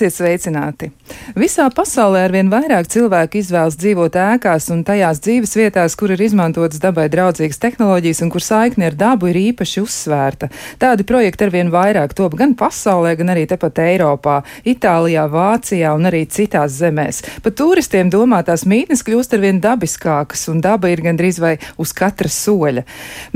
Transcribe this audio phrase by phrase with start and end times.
[0.00, 0.86] Esiet sveicināti!
[1.38, 6.80] Visā pasaulē arvien vairāk cilvēku izvēlas dzīvot ēkās un tajās dzīves vietās, kur ir izmantotas
[6.82, 10.48] dabai draudzīgas tehnoloģijas un kur saikne ar dabu ir īpaši uzsvērta.
[10.82, 16.24] Tādi projekti arvien vairāk top gan pasaulē, gan arī tepat Eiropā, Itālijā, Vācijā un arī
[16.26, 17.22] citās zemēs.
[17.44, 22.82] Pat turistiem domātās mītnes kļūst arvien dabiskākas un daba ir gandrīz vai uz katra soļa.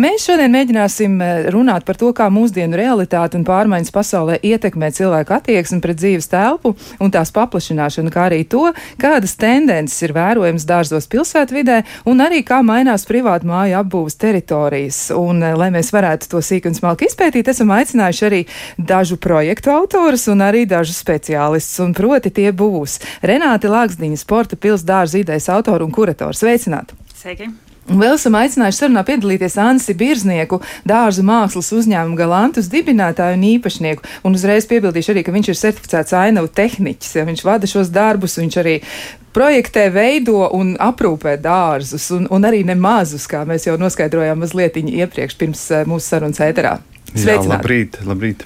[0.03, 5.39] Mēs šodien mēģināsim eh, runāt par to, kā mūsdienu realitāte un pārmaiņas pasaulē ietekmē cilvēku
[5.39, 11.09] attieksmi pret dzīves telpu un tās paplašināšanu, kā arī to, kādas tendences ir vērojamas dārzos
[11.11, 15.11] pilsētvidē un arī kā mainās privātu māju apbūves teritorijas.
[15.17, 18.47] Un, eh, lai mēs varētu to sīk un smalki izpētīt, esam aicinājuši arī
[18.79, 24.85] dažu projektu autorus un arī dažus speciālistus, un proti tie būs Renāti Lāksdiņa, sporta pils
[24.85, 26.43] dārza idejas autora un kurators.
[26.45, 26.95] Sveicināti!
[27.15, 27.64] Sveiki!
[27.93, 34.07] Un vēl esam aicinājuši sarunā piedalīties Ansi Birznieku, dārzu mākslas uzņēmumu galantus dibinātāju un īpašnieku.
[34.25, 37.19] Un uzreiz piebildīšu arī, ka viņš ir certificēts ainavu tehniķis.
[37.19, 38.79] Ja viņš vada šos darbus, viņš arī
[39.37, 45.39] projektē, veido un aprūpē dārzus, un, un arī nemazus, kā mēs jau noskaidrojām mazliet iepriekš
[45.41, 46.79] pirms eh, mūsu sarunas ēterā.
[47.15, 47.47] Sveicināti.
[47.47, 48.41] Jā, labrīt, labrīt.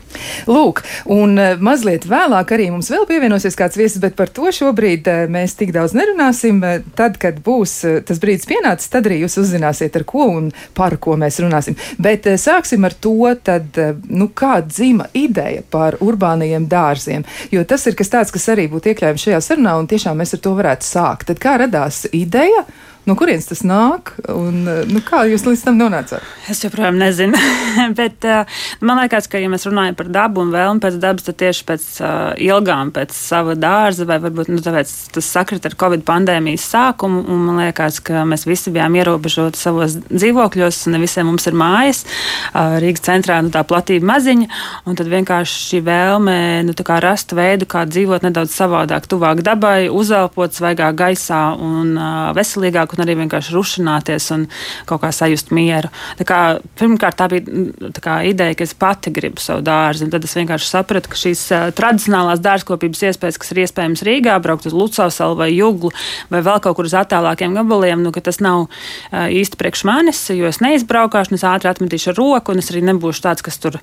[0.48, 0.82] Lūk,
[1.14, 5.22] un uh, mazliet vēlāk arī mums vēl pievienosies kāds viesis, bet par to šobrīd uh,
[5.32, 6.60] mēs tik daudz nerunāsim.
[6.98, 11.16] Tad, kad būs tas brīdis pienācis, tad arī jūs uzzināsiet, ar ko un par ko
[11.20, 11.78] mēs runāsim.
[12.02, 17.96] Bet sāksim ar to, tad, nu, kā dzima ideja par urbānajiem dārziem, jo tas ir
[17.98, 21.30] kas tāds, kas arī būtu iekļāvts šajā sarunā, un tiešām mēs ar to varētu sākt.
[21.32, 22.66] Tad kā radās ideja?
[23.08, 26.24] No kurienes tas nāk un nu, kā jūs līdz tam nonācāt?
[26.52, 27.38] Es joprojām nezinu.
[27.98, 31.38] Bet uh, man liekas, ka, ja mēs runājam par dabu un vēlmi pēc dabas, tad
[31.40, 34.92] tieši pēc uh, ilgām, pēc sava dārza, vai varbūt nu, tas
[35.24, 37.22] sakrit ar Covid pandēmijas sākumu.
[37.46, 42.04] Man liekas, ka mēs visi bijām ierobežoti savos dzīvokļos, un ne visiem mums ir mājas.
[42.52, 44.50] Rīgas centrā nu, tā platība maziņa,
[44.84, 46.36] un tad vienkārši šī vēlme
[46.68, 46.76] nu,
[47.08, 51.96] rast veidu, kā dzīvot nedaudz savādāk, tuvāk dabai, uzelpot svaigā gaisā un
[52.36, 54.46] veselīgāk un arī vienkārši rušināties un
[54.88, 55.90] kaut kā sajust mieru.
[56.18, 56.40] Tā kā,
[56.78, 60.08] pirmkārt, tā bija mm, tā kā, ideja, ka es pati gribu savu dārzu.
[60.12, 64.68] Tad es vienkārši sapratu, ka šīs uh, tradicionālās dārzkopības iespējas, kas ir iespējams Rīgā, braukt
[64.68, 65.92] uz Lucausalu vai Juglu
[66.32, 70.48] vai vēl kaut kur uz attālākiem gabaliem, nu, tas nav uh, īsti priekš manis, jo
[70.50, 73.78] es neizbraukāšu, es ātri atmetīšu ar roku, un es arī nebūšu tāds, kas tur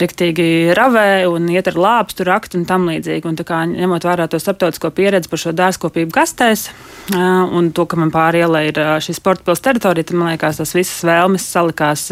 [0.00, 3.26] riktīgi ravē un iet ar lāpstu rakt un tam līdzīgi.
[3.28, 6.68] Un, kā, ņemot vērā to starptautisko pieredzi par šo dārzkopību gastēs
[7.10, 10.74] un to, ka man pāri iela ir šī sporta pilsēta teritorija, tad man liekas, tas
[10.76, 12.06] visas vēlmes salikās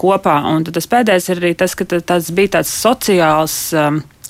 [0.00, 0.36] kopā.
[0.52, 3.58] Un tas pēdējais ir arī tas, ka tas bija tāds sociāls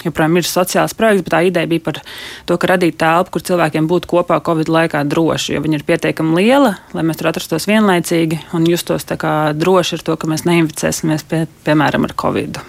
[0.05, 2.01] joprojām ir sociāls projekts, bet tā ideja bija par
[2.49, 6.37] to, ka radīt telpu, kur cilvēkiem būtu kopā Covid laikā droši, jo viņi ir pietiekami
[6.39, 11.45] liela, lai mēs tur atrastos vienlaicīgi un justos droši ar to, ka mēs neinficēsimies, pie,
[11.67, 12.61] piemēram, ar Covid.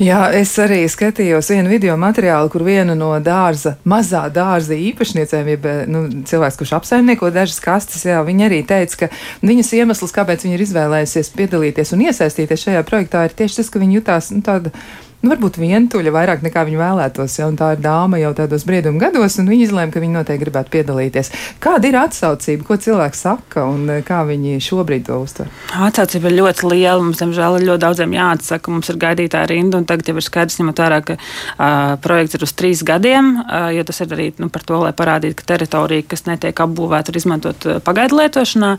[0.00, 5.68] Jā, es arī skatījos vienu video materiālu, kur viena no dārza, mazā dārza īpašniecēm, jeb
[5.90, 9.10] nu, cilvēks, kurš apsaimnieko dažas kastes, jā, viņa arī teica, ka
[9.44, 13.82] viņas iemesls, kāpēc viņa ir izvēlējusies piedalīties un iesaistīties šajā projektā, ir tieši tas, ka
[13.82, 14.74] viņa jutās nu, tāda
[15.22, 17.36] nu, varbūt vientuļa vairāk nekā viņa vēlētos.
[17.40, 20.72] Ja, tā ir dāma jau tādos brieduma gados, un viņa izlēma, ka viņa noteikti gribētu
[20.74, 21.32] piedalīties.
[21.62, 25.50] Kāda ir atsaucība, ko cilvēki saka un eh, kā viņi šobrīd to uztver?
[25.76, 26.98] Atsaucība ir ļoti liela.
[27.04, 28.72] Mums, diemžēl, ir ļoti daudziem jāatsaka.
[28.72, 32.46] Mums ir gaidītāja rinda, un tagad jau ir skaidrs, ņemot vērā, ka uh, projekts ir
[32.46, 36.06] uz trīs gadiem, uh, jo tas ir arī nu, par to, lai parādītu, ka teritorija,
[36.10, 38.72] kas netiek apbūvēta, ir izmantot pagaidu lietošanā.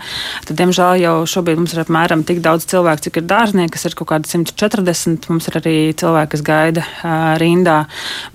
[0.47, 3.97] Tad, diemžēl, jau šobrīd mums ir apmēram tik daudz cilvēku, cik ir dārznieki, kas ir
[3.99, 5.29] kaut kādi 140.
[5.31, 6.85] Mums ir arī cilvēki, kas gaida
[7.41, 7.83] rindā.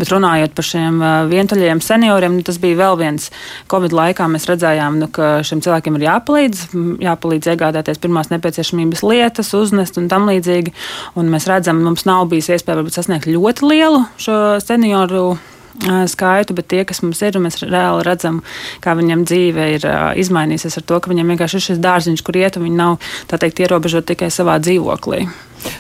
[0.01, 3.31] Bet runājot par šiem vientuļiem senioriem, nu, tas bija vēl viens
[3.73, 4.29] Covid laikā.
[4.33, 6.65] Mēs redzējām, nu, ka šiem cilvēkiem ir jāpalīdz,
[7.07, 10.75] jāpalīdz iegādāties pirmās nepieciešamības lietas, uznest un tam līdzīgi.
[11.19, 15.37] Un mēs redzam, mums nav bijis iespēja sasniegt ļoti lielu šo senioru
[16.11, 18.43] skaitu, bet tie, kas mums ir, mēs reāli redzam,
[18.84, 19.89] kā viņam dzīve ir
[20.23, 22.99] izmainījusies ar to, ka viņam vienkārši ir šis dārziņš, kur iet, un viņi nav,
[23.31, 25.27] tā teikt, ierobežoti tikai savā dzīvoklī.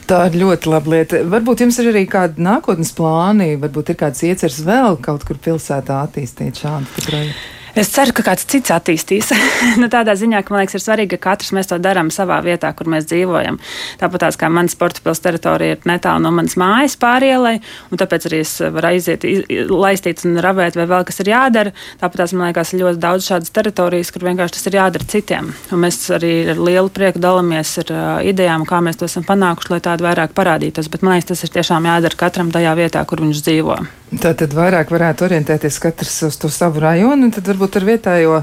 [0.08, 1.20] Tā ir ļoti laba lieta.
[1.30, 6.00] Varbūt jums ir arī kādi nākotnes plāni, varbūt ir kāds iecers vēl kaut kur pilsētā
[6.06, 7.52] attīstīt šādu projektu.
[7.76, 9.34] Es ceru, ka kāds cits attīstīs.
[9.80, 12.70] nu, tādā ziņā, ka man liekas, ir svarīgi, ka katrs mēs to darām savā vietā,
[12.72, 13.58] kur mēs dzīvojam.
[14.00, 17.58] Tāpat tās, kā manas sporta pilsēta teritorija ir netālu no manas mājas pārielai,
[17.92, 19.26] un tāpēc arī es varu aiziet,
[19.68, 21.74] laistīt un ravēt, vai vēl kas ir jādara.
[22.00, 25.52] Tāpat tās, man liekas, ir ļoti daudz šādas teritorijas, kur vienkārši tas ir jādara citiem.
[25.76, 29.74] Un mēs arī ar lielu prieku dalāmies ar uh, idejām, kā mēs to esam panākuši,
[29.74, 30.88] lai tādu vairāk parādītos.
[30.88, 33.80] Bet man liekas, tas ir tiešām jādara katram tajā vietā, kur viņš dzīvo.
[34.22, 37.86] Tā tad vairāk varētu orientēties katrs uz to savu rajonu, un tad varbūt varbūt ar
[37.86, 38.36] vietējo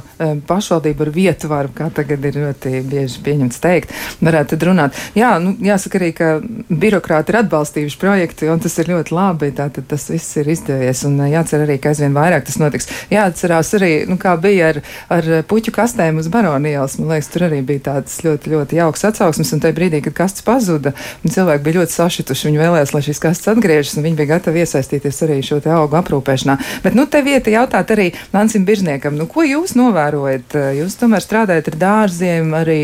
[0.48, 3.92] pašvaldību, ar vietu varu, kā tagad ir ļoti bieži pieņemts teikt,
[4.22, 4.96] varētu runāt.
[5.16, 9.88] Jā, nu, jāsaka arī, ka birokrāti ir atbalstījuši projektu, un tas ir ļoti labi, tātad
[9.88, 12.90] tas viss ir izdevies, un jācer arī, ka aizvien vairāk tas notiks.
[13.12, 14.82] Jāatcerās arī, nu, kā bija ar,
[15.14, 19.54] ar puķu kastēm uz Baronielas, man liekas, tur arī bija tāds ļoti, ļoti jauks atsauksmes,
[19.56, 20.94] un tajā brīdī, kad kastes pazuda,
[21.24, 25.24] cilvēki bija ļoti sašituši, viņi vēlējās, lai šīs kastes atgriežas, un viņi bija gatavi iesaistīties
[25.28, 26.58] arī šo te augu aprūpēšanā.
[26.84, 30.58] Bet, nu, te vieta jautāt arī Nansim Biržniekam, nu, ko jūs novērojat?
[30.78, 32.82] Jūs tomēr strādājat ar dārziem, arī,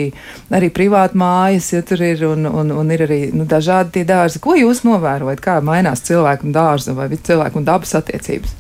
[0.54, 4.42] arī privāti mājas, ja tur ir, un, un, un ir arī nu, dažādi tie dārzi.
[4.44, 5.44] Ko jūs novērojat?
[5.44, 8.58] Kā mainās cilvēku un dārza vai cilvēku un dabas attiecības?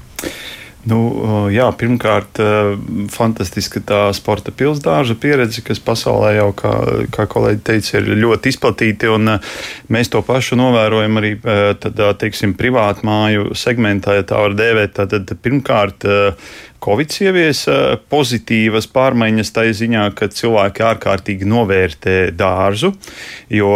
[0.88, 1.00] Nu,
[1.52, 2.40] jā, pirmkārt,
[3.12, 6.72] fantastiska tā sporta pilsdāža pieredze, kas pasaulē jau, kā,
[7.12, 9.18] kā kolēģi teica, ir ļoti izplatīta.
[9.92, 11.34] Mēs to pašu novērojam arī
[11.84, 14.96] tādā, teiksim, privātmāju segmentā, ja tā var dēvēt.
[15.02, 16.08] Tātad, pirmkārt,
[16.80, 17.74] Covid ieviesa
[18.12, 22.94] pozitīvas pārmaiņas tā ziņā, ka cilvēki ārkārtīgi novērtē dārzu.
[23.52, 23.74] Jo,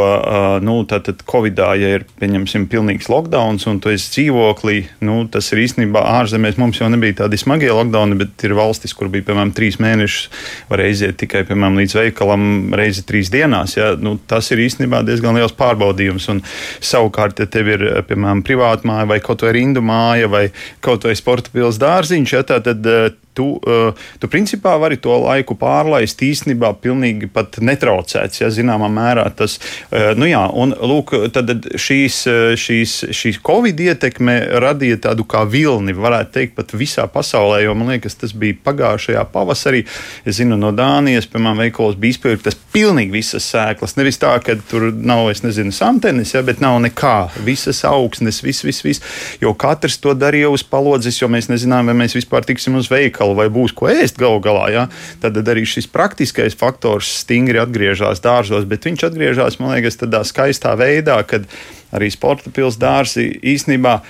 [0.63, 5.63] nu, tātad, Covidā, ja ir, pieņemsim, pilnīgs lockdown un tu esi dzīvoklī, nu, tas ir
[5.65, 6.59] īstenībā ārzemēs.
[6.61, 10.29] Mums jau nebija tādi smagie lockdowni, bet ir valstis, kur bija, piemēram, trīs mēnešus,
[10.71, 12.47] var aiziet tikai, piemēram, līdz veikalam
[12.79, 13.75] reizi trīs dienās.
[13.77, 13.91] Ja?
[13.99, 16.29] Nu, tas ir īstenībā diezgan liels pārbaudījums.
[16.31, 16.39] Un,
[16.79, 20.45] savukārt, ja tev ir, piemēram, privātmāja vai kaut vai rindu māja vai
[20.83, 22.43] kaut vai sporta pils dārziņš, ja,
[22.93, 28.89] tad tu, uh, tu principā vari to laiku pārlaist īstenībā pilnīgi pat netraucēts, ja zināmā
[28.93, 29.57] mērā tas,
[29.91, 32.19] uh, nu jā, un lūk, tad šīs,
[32.59, 37.93] šīs, šīs Covid ietekme radīja tādu kā vilni, varētu teikt, pat visā pasaulē, jo man
[37.93, 39.83] liekas, tas bija pagājušajā pavasarī.
[40.25, 43.97] Es zinu, no Dānijas, piemēram, veikalos bija izpirktas pilnīgi visas sēklas.
[43.99, 47.15] Nevis tā, ka tur nav, es nezinu, samtenis, ja, bet nav nekā,
[47.45, 49.03] visas augsnes, viss, viss, viss,
[49.41, 53.22] jo katrs to darīja uz palodzes, jo mēs nezinām, vai mēs vispār tiksim uz veikalu
[53.23, 54.87] veikalu vai būs ko ēst galu galā, ja,
[55.21, 60.75] tad arī šis praktiskais faktors stingri atgriežas dārzos, bet viņš atgriežas, man liekas, tādā skaistā
[60.75, 61.45] veidā, kad
[61.93, 64.01] arī sporta pilsēta dārzi īstenībā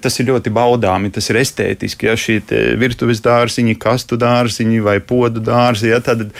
[0.00, 2.06] tas ir ļoti baudāmi, tas ir estētiski.
[2.06, 2.38] Ja šī
[2.78, 6.30] virtuves dārziņi, kastu dārziņi vai podu dārzi, ja, tad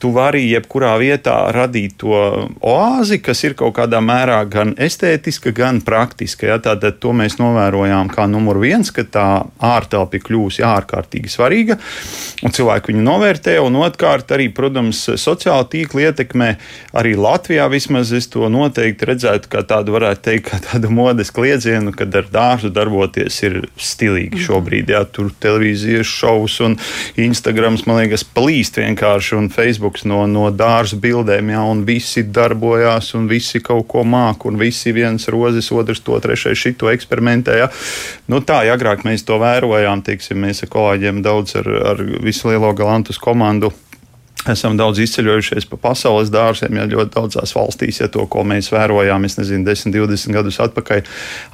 [0.00, 2.16] tu vari jebkurā vietā radīt to
[2.64, 6.48] oāzi, kas ir kaut kādā mērā gan estētiska, gan praktiska.
[6.48, 6.58] Ja?
[6.62, 9.26] Tātad to mēs novērojām kā numur viens, ka tā
[9.60, 11.76] ārtelpa ir kļūsi ārkārtīgi svarīga,
[12.44, 13.58] un cilvēki viņu novērtē.
[13.64, 16.50] Un otrkārt, arī, protams, sociāla tīkla ietekmē
[16.96, 21.92] arī Latvijā vismaz es to noteikti redzētu kā tādu, varētu teikt, kā tādu modes kliedzienu,
[21.96, 24.94] kad ar dārzu darboties ir stilīgi šobrīd.
[24.94, 26.78] Jā, tur televīzijas šovs un
[27.20, 32.22] Instagrams, man liekas, plīst vienkārši un Facebook uzbruks no, no dārza bildēm, ja, un visi
[32.22, 37.58] darbojās, un visi kaut ko māca, un visi viens rozes, otrs to, trešais šito eksperimentē.
[37.58, 37.68] Ja.
[38.28, 42.50] Nu, tā, ja agrāk mēs to vērojām, teiksim, mēs ar kolēģiem daudz ar, ar visu
[42.50, 43.72] lielo galantus komandu
[44.48, 49.26] esam daudz izceļojušies pa pasaules dārziem, ja ļoti daudzās valstīs, ja to, ko mēs vērojām,
[49.28, 51.02] es nezinu, 10, 20 gadus atpakaļ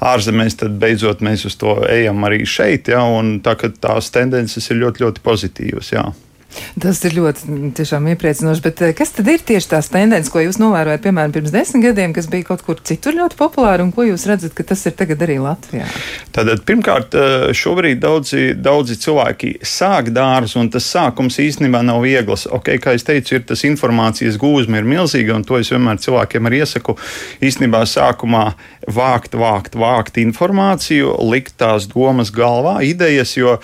[0.07, 4.79] ārzemēs, tad beidzot mēs uz to ejam arī šeit, ja, un tā, tās tendences ir
[4.85, 5.91] ļoti, ļoti pozitīvas.
[5.97, 6.05] Jā.
[6.81, 10.43] Tas ir ļoti mm, tiešām iepriecinoši, bet eh, kas tad ir tieši tās tendences, ko
[10.43, 14.05] jūs novērojat, piemēram, pirms desmit gadiem, kas bija kaut kur citur ļoti populāri, un ko
[14.07, 15.87] jūs redzat, ka tas ir tagad arī Latvijā?
[16.35, 22.47] Tātad, pirmkārt, eh, šobrīd daudzi, daudzi cilvēki sāk dārzu, un tas sākums īstenībā nav viegls.
[22.59, 26.49] Okay, kā jau teicu, ir tas informācijas gūzma ir milzīga, un to es vienmēr cilvēkiem
[26.49, 26.97] arī iesaku.
[27.43, 28.45] Īstenībā sākumā
[28.87, 33.57] vākt, vākt, vākt informāciju, likt tās domas galvā, idejas, jo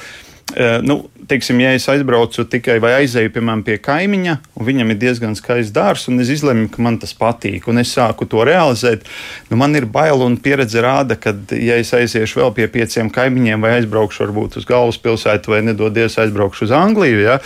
[0.55, 4.99] eh, nu, teiksim, ja es aizbraucu tikai vai aizēju, piemēram, pie kaimiņa, un viņam ir
[5.01, 9.07] diezgan skaists dārsts, un es izlemju, ka man tas patīk, un es sāku to realizēt,
[9.49, 13.63] nu, man ir bail un pieredze rāda, ka, ja es aiziešu vēl pie pieciem kaimiņiem,
[13.63, 17.39] vai aizbraukšu varbūt uz galvaspilsētu, vai nedodies aizbraukšu uz Angliju, ja,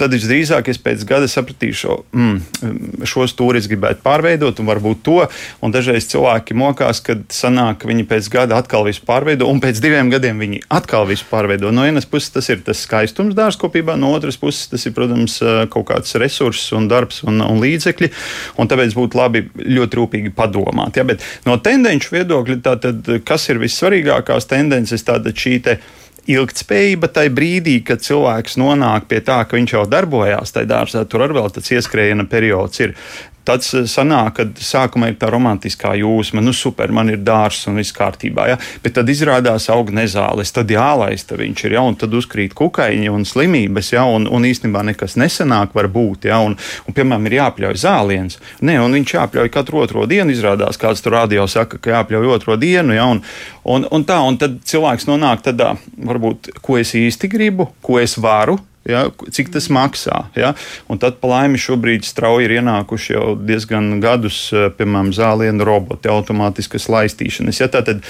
[0.00, 5.20] tad visdrīzāk es pēc gada sapratīšu, mm, šos stūri es gribētu pārveidot, un varbūt to,
[5.64, 9.80] un dažreiz cilvēki mokās, kad sanāk, ka viņi pēc gada atkal visu pārveido, un pēc
[9.82, 11.72] diviem gadiem viņi atkal visu pārveido.
[11.74, 15.38] No vienas puses tas ir tas skaists skaistums dārzkopībā, no otras puses tas ir, protams,
[15.70, 18.10] kaut kāds resurss un darbs un, un līdzekļi,
[18.58, 20.96] un tāpēc būtu labi ļoti rūpīgi padomāt.
[20.96, 21.04] Ja?
[21.04, 25.78] Bet no tendenci viedokļa, tātad, kas ir vissvarīgākās tendences, tātad šī te
[26.26, 31.26] ilgspējība tajā brīdī, kad cilvēks nonāk pie tā, ka viņš jau darbojās tajā dārzā, tur
[31.26, 32.96] arī vēl tāds ieskrējiena periods ir.
[33.44, 37.92] Tad sanāk, ka sākumā ir tā romantiskā jūsma, nu super, man ir dārsts un viss
[37.92, 38.56] kārtībā, ja?
[38.80, 41.82] bet tad izrādās aug nezāles, tad jālaista viņš ir, ja?
[41.84, 44.06] un tad uzkrīt kukaiņi un slimības, ja?
[44.08, 46.40] un, un īstenībā nekas nesanāk var būt, ja?
[46.40, 48.40] un, un, piemēram, ir jāpļauj zāliens.
[48.64, 52.56] Nē, un viņš jāpļauj katru otro dienu, izrādās kāds tur radio saka, ka jāpļauj otro
[52.60, 53.10] dienu, ja?
[53.12, 53.20] un,
[53.68, 58.16] un, un tā, un tad cilvēks nonāk tādā, varbūt, ko es īsti gribu, ko es
[58.16, 60.26] varu, Ja, cik tas maksā?
[60.36, 60.52] Ja?
[60.92, 66.90] Un tad, laimi, šobrīd strauji ir ienākuši jau diezgan gadus, eh, piemēram, zālienu roboti, automātiskas
[66.92, 67.60] laistīšanas.
[67.62, 67.70] Ja?
[67.72, 68.02] Tātad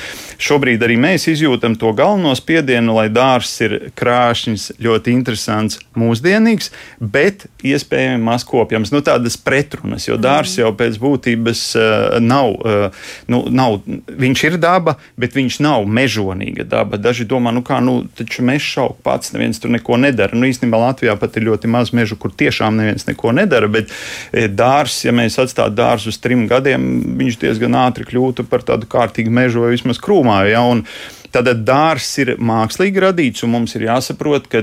[0.42, 7.46] šobrīd arī mēs izjūtam to galveno spiedienu, lai dārsts ir krāšņs, ļoti interesants, mūsdienīgs, bet
[7.62, 8.90] iespējami mazkopjams.
[8.90, 13.78] Nu, tādas pretrunas, jo dārsts jau pēc būtības uh, nav, uh, nu, nav,
[14.10, 16.98] viņš ir daba, bet viņš nav mežonīga daba.
[16.98, 20.34] Daži domā, nu kā, nu, taču mežs šauk pats, neviens tur neko nedara.
[20.34, 23.68] Nu, īstenībā Latvijā pat ir ļoti maz mežu, kur tiešām neviens neko nedara.
[23.68, 23.92] Bet
[24.32, 26.86] e, dārsts, ja mēs atstātu dārzu uz trim gadiem,
[27.20, 30.44] viņš diezgan ātri kļūtu par tādu kārtīgu mežu vai vismaz krūmā.
[30.50, 30.64] Ja?
[30.70, 30.86] Un,
[31.34, 34.60] Tad dārsts ir mākslīgi radīts, un mums ir jāsaprot, ka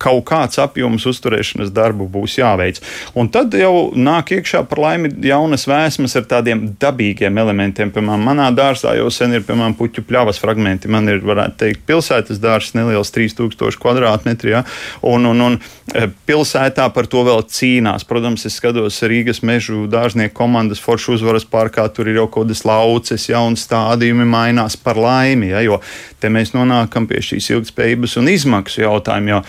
[0.00, 2.80] kaut kāds apjoms uzturēšanas darbu būs jāveic.
[3.18, 7.92] Un tad jau nāk iekšā par laimi jaunas vēsmas ar tādiem dabīgiem elementiem.
[7.94, 10.90] Piemēram, manā dārzā jau sen ir piemēram, puķu pļavas fragmenti.
[10.92, 14.52] Man ir, varētu teikt, pilsētas dārzs neliels 3000 km2.
[14.52, 14.62] Ja?
[15.06, 18.06] Un, un, un e, pilsētā par to vēl cīnās.
[18.08, 21.88] Protams, es skatos Rīgas mežu dārznieku komandas foršu uzvaras parkā.
[21.88, 25.52] Tur ir jau kaut kādas lauces, jaunas stādījumi mainās par laimi.
[25.54, 25.64] Ja?
[25.64, 25.80] Jo
[26.20, 29.40] te mēs nonākam pie šīs ilgspējības un izmaksu jautājuma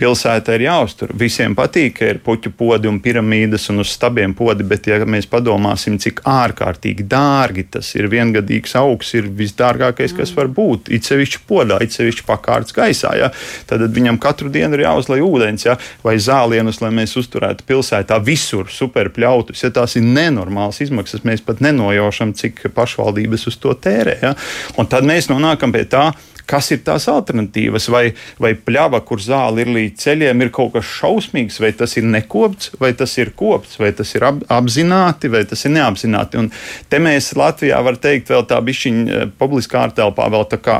[0.00, 1.12] pilsētā ir jāuztur.
[1.18, 5.28] Visiem patīk, ka ir puķu podi un piramīdas un uz stabiem podi, bet, ja mēs
[5.30, 10.90] padomāsim, cik ārkārtīgi dārgi tas ir, viengadīgs augs ir visdārgākais, kas var būt.
[10.94, 13.14] It sevišķi podā, it sevišķi pakārts gaisā.
[13.18, 13.32] Ja?
[13.70, 15.78] Tad viņam katru dienu ir jāuzlai ūdens ja?
[16.04, 19.64] vai zālienus, lai mēs uzturētu pilsētā visur superpļautus.
[19.64, 24.18] Ja tās ir nenormālas izmaksas, mēs pat nenojaušam, cik pašvaldības uz to tērē.
[24.22, 24.34] Ja?
[24.80, 26.10] Un tad mēs nonākam pie tā,
[26.46, 28.04] kas ir tās alternatīvas, vai,
[28.42, 32.72] vai pļava, kur zāle ir līdz ceļiem, ir kaut kas šausmīgs, vai tas ir nekopts,
[32.80, 36.40] vai tas ir kopts, vai tas ir ap, apzināti, vai tas ir neapzināti.
[36.40, 36.50] Un
[36.90, 40.78] te mēs Latvijā, var teikt, vēl tā bišķiņa eh, publiskā ārtelpā vēl tā kā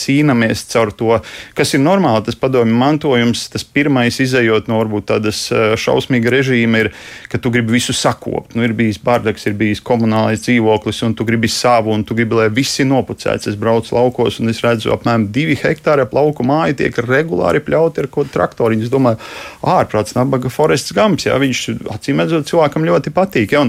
[0.00, 1.18] cīnāmies caur to,
[1.58, 6.84] kas ir normāli, tas padomju mantojums, tas pirmais izējot no varbūt tādas eh, šausmīga režīma
[6.84, 6.92] ir,
[7.32, 8.54] ka tu gribi visu sakopt.
[8.54, 12.38] Nu, ir bijis bardaks, ir bijis komunālais dzīvoklis, un tu gribi savu, un tu gribi,
[12.38, 13.50] lai viss ir nopucēts.
[13.50, 18.04] Es braucu laukos, un es redzu apmēram 2 hektāri ap lauku māju tiek regulāri pļauti
[18.04, 18.86] ar ko traktoriņu.
[18.86, 19.20] Es domāju,
[19.66, 21.62] ārprāts, nabaga forests gams, jā, viņš
[21.96, 23.54] acīm redzot cilvēkam ļoti patīk.
[23.56, 23.64] Ja,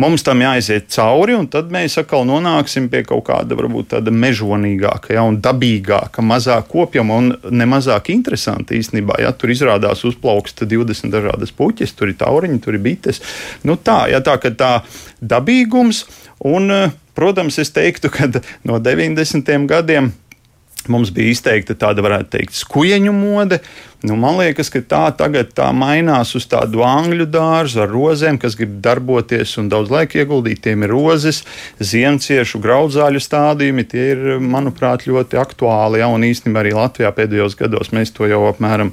[0.00, 5.16] mums tam jāiziet cauri, un tad mēs atkal nonāksim pie kaut kāda varbūt tāda mežonīgāka
[5.16, 9.20] ja, un dabīgāka, mazāk kopjama un nemazāk interesanta īstenībā.
[9.24, 13.22] Ja, tur izrādās uzplaukst 20 dažādas puķis, tur ir tauriņi, tur ir bites.
[13.64, 14.74] Nu, tā, ja, tā, tā
[15.24, 16.04] dabīgums
[16.44, 16.70] un,
[17.14, 18.28] protams, es teiktu, ka
[18.66, 19.54] no 90.
[19.70, 20.12] gadiem
[20.92, 23.60] Mums bija izteikta tāda, varētu teikt, skujeņu mode,
[24.04, 28.52] Nu, man liekas, ka tā tagad tā mainās uz tādu angļu dārzu ar rozēm, kas
[28.58, 30.60] grib darboties un daudz laika ieguldīt.
[30.66, 31.40] Tiem ir rozes,
[31.80, 33.86] ziemciešu, graudzāļu stādījumi.
[33.88, 36.02] Tie ir, manuprāt, ļoti aktuāli.
[36.02, 38.92] Ja, un īstenībā arī Latvijā pēdējos gados mēs to jau apmēram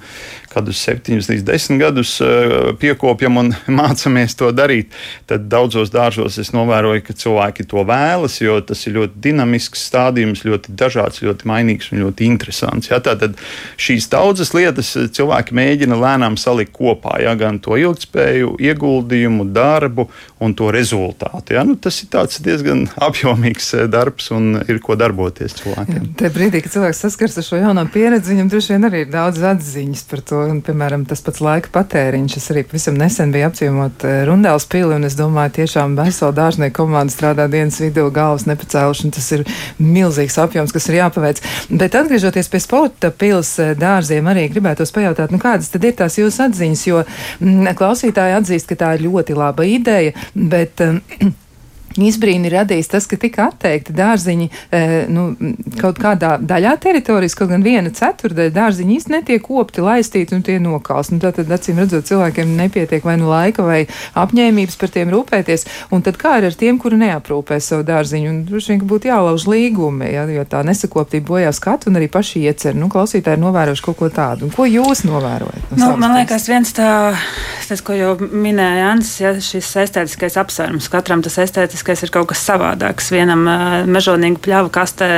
[0.51, 3.51] kādus 7 līdz 10 gadus eh, piekopjam un
[3.81, 4.95] mācāmies to darīt.
[5.29, 10.43] Tad daudzos dārzos es novēroju, ka cilvēki to vēlas, jo tas ir ļoti dinamisks stādījums,
[10.47, 12.91] ļoti dažāds, ļoti mainīgs un ļoti interesants.
[12.91, 13.39] Ja, tātad
[13.81, 20.07] šīs daudzas lietas cilvēki mēģina lēnām salikt kopā ja, gan to ilgspēju, ieguldījumu, darbu
[20.41, 21.55] un to rezultātu.
[21.55, 21.63] Ja.
[21.67, 22.09] Nu, tas ir
[22.45, 26.13] diezgan apjomīgs eh, darbs un ir ko darboties cilvēkiem.
[26.19, 29.43] Tajā brīdī, kad cilvēks saskars ar šo jauno pieredzi, viņam droši vien arī ir daudz
[29.51, 30.41] atziņas par to.
[30.51, 32.37] Un, piemēram, tas pats laika patēriņš.
[32.39, 36.81] Es arī pavisam nesen biju apciemot eh, Rundēls pili, un es domāju, tiešām vesela dārznieku
[36.81, 39.45] komanda strādā dienas vidū, galvas nepacēluši, tas ir
[39.77, 41.43] milzīgs apjoms, kas ir jāpaveic.
[41.69, 45.95] Bet atgriežoties pie sporta pils eh, dārziem, arī gribētos vēlētos pajautāt, nu, kādas tad ir
[45.95, 50.81] tās jūsu atziņas, jo m, mm, klausītāji atzīst, ka tā ir ļoti laba ideja, bet.
[50.81, 51.01] Um,
[51.99, 54.81] Izbrīni radīs tas, ka tika atteikti dārziņi e,
[55.11, 55.27] nu,
[55.81, 60.57] kaut kādā daļā teritorijas, kaut gan viena ceturdaļa dārziņi īsti netiek kopti, laistīti un tie
[60.63, 61.11] nokals.
[61.11, 63.81] Nu, tad, acīm redzot, cilvēkiem nepietiek vai nu laika vai
[64.17, 65.67] apņēmības par tiem rūpēties.
[65.91, 68.31] Un tad kā ir ar tiem, kuri neaprūpē savu dārziņu?
[68.31, 72.45] Un droši vien, būtu jālauž līgumi, ja, jo tā nesakoptība bojā skatu un arī paši
[72.47, 72.77] iecer.
[72.77, 74.47] Nu, klausītāji novērojuši kaut ko tādu.
[74.47, 75.75] Un ko jūs novērojat?
[75.75, 76.89] No nu, man liekas, viens tā,
[77.67, 80.89] tas, ko jau minēja Jānis, ja, šis estētiskais apsvērums.
[80.91, 83.09] Katram tas estētiskais estētiskais ir kaut kas savādāks.
[83.11, 83.43] Vienam
[83.89, 85.09] mežonīga pļava kastē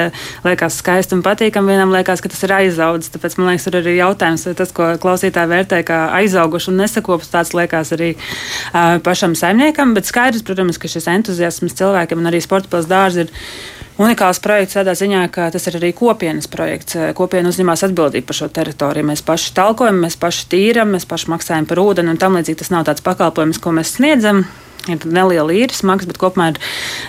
[0.45, 3.11] liekas skaisti un patīkami, vienam liekas, ka tas ir aizaudzis.
[3.13, 6.81] Tāpēc man liekas, tur ir arī jautājums, vai tas, ko klausītāji vērtē kā aizauguši un
[6.83, 9.93] nesakops, tāds liekas arī uh, pašam saimniekam.
[9.93, 13.33] Bet skaidrs, protams, ka šis entuziasms cilvēkiem un arī sporta pils dārzi ir
[14.01, 16.97] unikāls projekts tādā ziņā, ka tas ir arī kopienas projekts.
[17.17, 19.11] Kopiena uzņemās atbildību par šo teritoriju.
[19.11, 22.63] Mēs paši talkojam, mēs paši tīram, mēs paši maksājam par ūdeni un tam līdzīgi.
[22.63, 24.45] Tas nav tāds pakalpojums, ko mēs sniedzam
[24.91, 26.59] ir neliela īres maksa, bet kopumā ir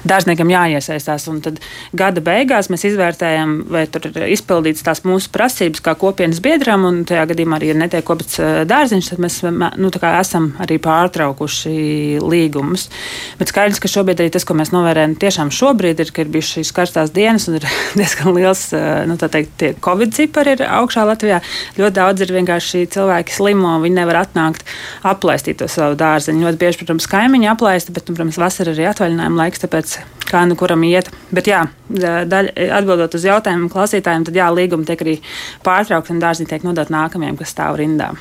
[0.08, 1.26] dārzniekam jāiesaistās.
[1.30, 1.60] Un tad
[1.96, 7.02] gada beigās mēs izvērtējam, vai tur ir izpildīts tās mūsu prasības kā kopienas biedram, un
[7.08, 8.38] tajā gadījumā arī ir netiek kopts
[8.70, 12.88] dārziņš, tad mēs nu, esam arī pārtraukuši līgumus.
[13.40, 16.60] Bet skaidrs, ka šobrīd arī tas, ko mēs novērējam tiešām šobrīd, ir, ka ir bijušas
[16.60, 18.66] šīs karstās dienas un ir diezgan liels,
[19.08, 21.40] nu, tā teikt, tie Covid cipari ir augšā Latvijā.
[21.78, 24.66] Ļoti daudz ir vienkārši cilvēki slimo, viņi nevar atnākt
[25.06, 26.44] aplaistīt to savu dārziņu.
[26.44, 29.94] Ļoti bieži, protams, kaimiņi aplaista, bet, nu, protams, vasara ir atvaļinājuma laiks, tāpēc
[30.28, 31.09] kā nu kuram iet.
[31.33, 35.16] Bet, jā, daļ, atbildot uz jautājumu klausītājiem, tad jā, līgumi tiek arī
[35.64, 38.12] pārtraukti un dārziņi tiek nodot nākamajiem, kas stāv rindā.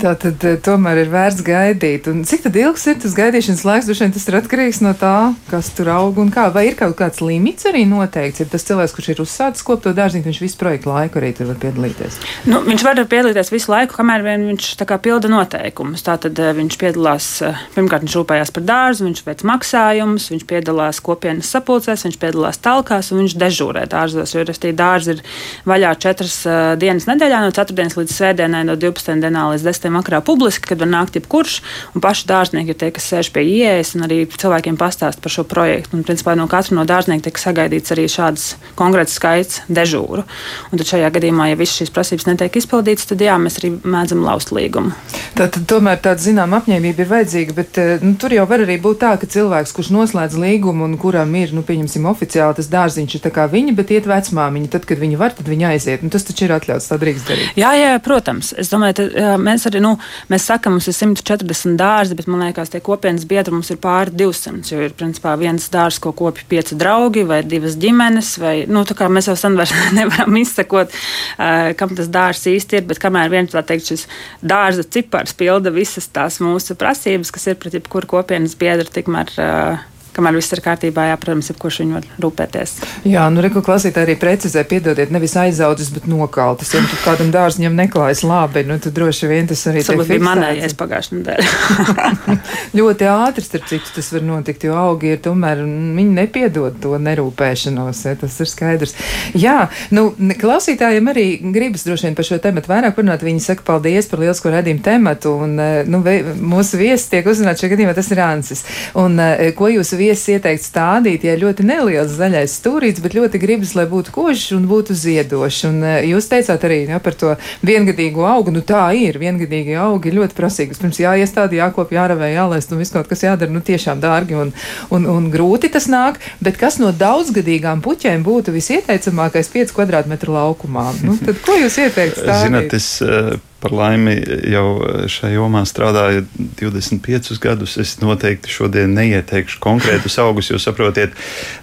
[0.00, 2.06] Tā tad eh, tomēr ir vērts gaidīt.
[2.08, 3.88] Un cik ilgs ir tas gaidīšanas laiks?
[3.90, 6.46] Vien tas ir atkarīgs no tā, kas tur aug un kā.
[6.54, 8.40] Vai ir kaut kāds limits arī noteikts?
[8.40, 11.50] Ir tas cilvēks, kurš ir uzsācis kopt to dārziņu, viņš visu projektu laiku arī tur
[11.50, 12.16] var piedalīties.
[12.48, 16.06] Nu, viņš var piedalīties visu laiku, kamēr vien viņš kā, pilda noteikumus.
[16.06, 21.02] Tātad eh, viņš piedalās, eh, pirmkārt, viņš rūpējās par dārzu, viņš veic maksājumus, viņš piedalās
[21.04, 24.32] kopienas sapulcēs, viņš piedalās talkās un viņš dežūrē dārzos.
[24.32, 25.22] Jo restī dārzi ir
[25.68, 26.40] vaļā četras
[26.80, 29.20] dienas nedēļā, no ceturtdienas līdz svētdienai, no 12.
[29.20, 31.60] dienā līdz 10 pieejami vakarā publiski, kad var nākt jebkurš.
[31.94, 35.44] Un paši dārznieki ir tie, kas sēž pie ieejas un arī cilvēkiem pastāst par šo
[35.44, 35.96] projektu.
[35.96, 40.24] Un, principā, no katra no dārzniekiem tiek sagaidīts arī šāds konkrēts skaits dežūru.
[40.70, 44.22] Un tad šajā gadījumā, ja visas šīs prasības netiek izpildītas, tad jā, mēs arī mēdzam
[44.24, 44.94] laust līgumu.
[45.38, 49.02] Tātad tomēr tāda zināma apņēmība ir vajadzīga, bet eh, nu, tur jau var arī būt
[49.02, 53.24] tā, ka cilvēks, kurš noslēdz līgumu un kuram ir, nu, pieņemsim, oficiāli tas dārziņš ir
[53.24, 56.04] tā kā viņa, bet iet vecmāmiņa, tad, kad viņa var, tad viņa aiziet.
[56.04, 57.60] Nu, tas taču ir atļauts, tā drīkst darīt.
[57.60, 58.52] Jā, jā, protams.
[58.60, 59.94] Es domāju, ka mēs arī nu,
[60.30, 64.14] mēs sakām, mums ir 140 dārzi, bet man liekas, tie kopienas biedri mums ir pāri
[64.16, 64.64] 200.
[64.70, 68.32] Jo ir principā viens dārzs, ko kopja pieci draugi vai divas ģimenes.
[68.42, 69.58] Vai, nu, mēs jau sen
[69.98, 72.88] nevaram izsekot, uh, kam tas dārzs īsti ir.
[72.90, 74.06] Bet kamēr viens teikt, šis
[74.40, 79.34] dārza cipars pilda visas tās mūsu prasības, kas ir pret jebkuru kopienas biedru, tikmēr.
[79.36, 82.74] Uh, kamēr viss ir kārtībā, jā, protams, jebkurš viņu var rūpēties.
[83.10, 86.72] Jā, nu, reku klausītāji arī precizē, piedodiet, nevis aizaudzis, bet nokaltas.
[86.74, 90.76] Ja nu, kādam dārzņam neklājas labi, nu, tad droši vien tas arī tas bija manējais
[90.80, 92.36] pagājušajā nedēļā.
[92.78, 98.04] ļoti ātri, starp citu, tas var notikt, jo augi ir tomēr, viņi nepiedod to nerūpēšanos,
[98.08, 98.96] ja, tas ir skaidrs.
[99.38, 99.58] Jā,
[99.94, 103.24] nu, klausītājiem arī gribas droši vien par šo tematu vairāk parunāt.
[103.24, 107.74] Viņi saka paldies par lielisko redzījumu tematu, un, eh, nu, mūsu viesis tiek uzrunāts šajā
[107.74, 108.64] gadījumā, tas ir Ansis.
[108.94, 113.74] Un, eh, ko jūs viesis ieteikt stādīt, ja ļoti neliels zaļais stūrīts, bet ļoti gribas,
[113.78, 115.60] lai būtu košs un būtu ziedošs.
[115.68, 117.34] Un eh, jūs teicāt arī ja, par to
[117.66, 118.54] viengadīgo augu.
[118.54, 120.78] Nu tā ir, viengadīgi augi ir ļoti prasīgi.
[120.80, 123.52] Pirms jāiestāda, jākop, jāravē, jālaist un viss kaut kas jādara.
[123.52, 124.54] Nu tiešām dārgi un,
[124.94, 126.20] un, un grūti tas nāk.
[126.40, 130.90] Bet kas no daudzgadīgām puķēm būtu visieteicamākais 5 kvadrātmetru laukumā?
[131.04, 132.20] Nu, tad ko jūs ieteikt?
[132.20, 132.48] Stādīt?
[132.48, 134.14] Zināt, es eh, par laimi
[134.50, 134.66] jau
[135.10, 136.24] šajā jomā strādāju
[136.60, 137.76] 25 gadus.
[137.80, 141.12] Es noteikti šodien neieteikšu konkrētus augus, jo saprotiet,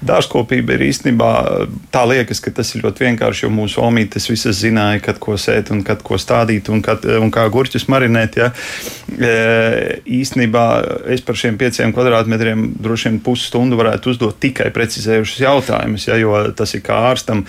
[0.06, 1.32] dārzkopība ir īstenībā
[1.94, 5.72] tā liekas, ka tas ir ļoti vienkārši, jo mūsu omītes visas zināja, kad ko sēt
[5.74, 8.38] un kad ko stādīt un, kad, un kā gurķus marinēt.
[8.38, 8.52] Ja.
[9.18, 9.34] E,
[10.20, 10.68] īstenībā
[11.14, 16.38] es par šiem pieciem kvadrātmetriem droši vien pusstundu varētu uzdot tikai precizējušus jautājumus, ja, jo
[16.58, 17.46] tas ir kā ārstam,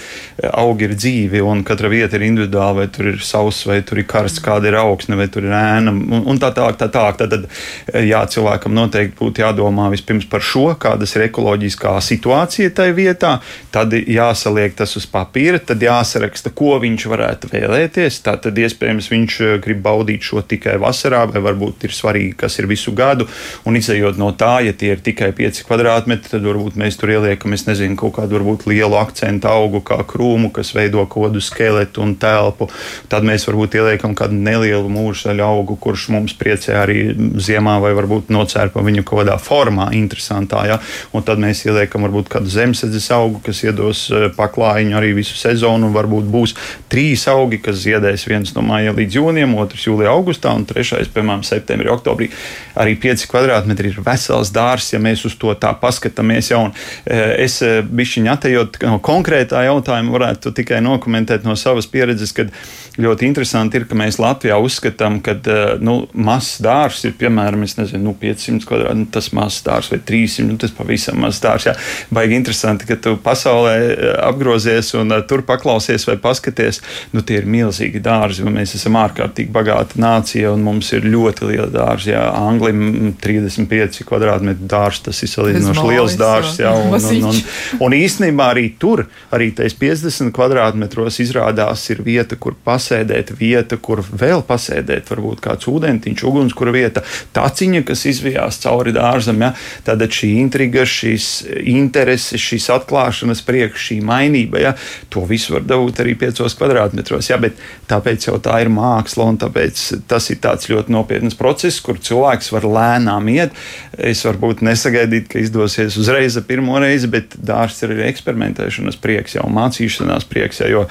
[0.55, 4.09] augi ir dzīvi un katra vieta ir individuāla, vai tur ir sauss vai tur ir
[4.09, 6.79] karsts jāskatās, kāda ir augsne, vai tur ir ēna un, un tā tālāk.
[6.79, 11.99] Tā, tā, tad, tad jā, cilvēkam noteikti būtu jādomā vispirms par šo, kādas ir ekoloģiskā
[12.01, 13.41] situācija tajā vietā,
[13.73, 18.21] tad jāsaliek tas uz papīra, tad jāsaraksta, ko viņš varētu vēlēties.
[18.23, 22.69] Tad iespējams viņš eh, grib baudīt šo tikai vasarā, vai varbūt ir svarīgi, kas ir
[22.69, 23.29] visu gadu.
[23.67, 27.55] Un izējot no tā, ja tie ir tikai 5 kvadrātmetri, tad varbūt mēs tur ieliekam,
[27.57, 32.15] es nezinu, kaut kādu varbūt lielu akcentu augu, kā krūmu, kas veido kodu skeletu un
[32.21, 32.69] telpu.
[33.11, 37.95] Tad mēs varbūt ieliekam kādu kādu nelielu mūžsaļu augu, kurš mums priecē arī ziemā, vai
[37.97, 40.67] varbūt nocērpa viņu kaut kādā formā, interesantā.
[40.69, 40.79] Ja?
[41.13, 45.91] Un tad mēs ieliekam varbūt kādu zemesēdzes augu, kas iedos eh, paklājiņu arī visu sezonu.
[45.95, 46.55] Varbūt būs
[46.91, 51.45] trīs augi, kas ziedēs viens no māja līdz jūnijam, otrs jūlijā, augustā un trešais, piemēram,
[51.47, 52.31] septembrī, oktobrī.
[52.79, 56.53] Arī 5 kvadrātmetri ir vesels dārzs, ja mēs uz to tā paskatāmies.
[56.53, 56.75] Ja, un,
[57.07, 62.53] eh, es eh, bišķiņu atejot no konkrētā jautājuma varētu tikai nokomentēt no savas pieredzes, kad
[62.99, 68.01] ļoti interesanti ir, ka mēs Latvijā uzskatām, ka eh, nu, mazs dārsts ir piemēram nezinu,
[68.03, 71.69] nu, 500 kvadrātmetri, nu, tas mazs dārsts vai 300, nu, tas pavisam mazs dārsts.
[71.71, 71.75] Jā.
[72.15, 76.81] Baigi interesanti, ka tu pasaulē eh, apgrozies un uh, tur paklausies vai paskaties.
[77.15, 81.53] Nu, tie ir milzīgi dārzi, un mēs esam ārkārtīgi bagāta nācija, un mums ir ļoti
[81.53, 82.13] liela dārza.
[82.15, 86.63] Jā, Anglijam 35 kvadrātmetru dārsts, tas ir salīdzinoši liels dārsts.
[86.63, 87.43] Jā, un, un, un,
[87.89, 94.03] un īstenībā arī tur, arī tais 50 kvadrātmetros izrādās ir vieta, kur pasēdēt, vieta, kur
[94.13, 97.03] vēl pasēdēt, varbūt kāds ūdentiņš, ugunskura vieta,
[97.37, 99.43] taciņa, kas izvijās cauri dārzam.
[99.45, 99.53] Ja?
[99.87, 101.29] Tad šī intriga, šīs
[101.69, 104.75] intereses, šīs atklāšanas priekš, šī mainība, ja?
[105.13, 107.31] to visu var dabūt arī piecos kvadrātmetros.
[107.33, 107.41] Ja?
[107.43, 107.59] Bet
[107.91, 112.53] tāpēc jau tā ir māksla, un tāpēc tas ir tāds ļoti nopietns process, kur cilvēks
[112.55, 113.57] var lēnām iet.
[113.99, 119.47] Es varbūt nesagaidītu, ka izdosies uzreiz pirmo reizi, bet dārsts ir arī eksperimentēšanas prieks, jau
[119.53, 120.63] mācīšanās prieks.
[120.63, 120.85] Ja, jo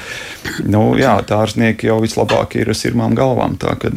[0.67, 3.55] nu, jā, dārznieki jau vislabāk ir ar sirmām galvām.
[3.61, 3.95] Tā, kad...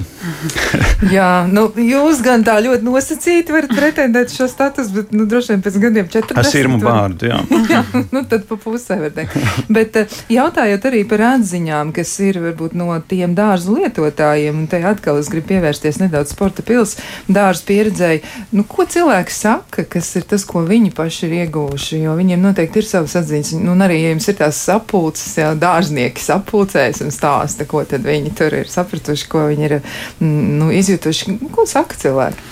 [1.17, 5.65] jā, nu, jūs gan tā ļoti nosacīti varat pretendēt šo statusu, bet nu, droši vien
[5.65, 6.39] pēc gadiem 40.
[6.41, 7.41] Ar sirmu vārdu, jā.
[7.75, 9.37] jā, nu tad pa pusē var teikt.
[9.77, 14.83] Bet eh, jautājot arī par atziņām, kas ir varbūt no tiem dārzu lietotājiem, un te
[14.87, 16.97] atkal es gribu pievērsties nedaudz sporta pils
[17.31, 18.23] dārzu pieredzēji,
[18.57, 22.83] nu, ko cilvēki saka, kas ir tas, ko viņi paši ir ieguvuši, jo viņiem noteikti
[22.83, 27.15] ir savas atziņas, nu, un arī, ja jums ir tās sapulces, jā, dārznieki sapulcēs un
[27.15, 29.00] stāsta, ko tad viņi tur ir sapratuši,
[29.31, 29.77] ko viņi ir,
[30.21, 32.49] mm, nu, izjutuši, ko saka cilvēki?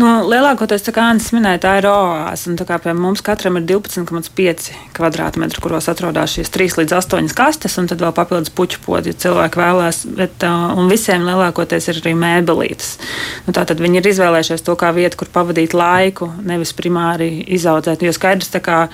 [0.00, 2.52] Nu, lielākoties, kā Anna minēja, tā ir oāze.
[2.82, 8.00] Pie mums katram ir 12,5 km2, kuros atrodas šīs 3 līdz 8 kastes, un tad
[8.02, 10.02] vēl papildus puķu podi, ja cilvēki vēlēs.
[10.16, 12.94] Bet, un visiem lielākoties ir arī mēbelītes.
[13.46, 18.04] Nu, Tātad viņi ir izvēlējušies to kā vietu, kur pavadīt laiku, nevis primāri izaudzēt.
[18.06, 18.86] Jo skaidrs, ka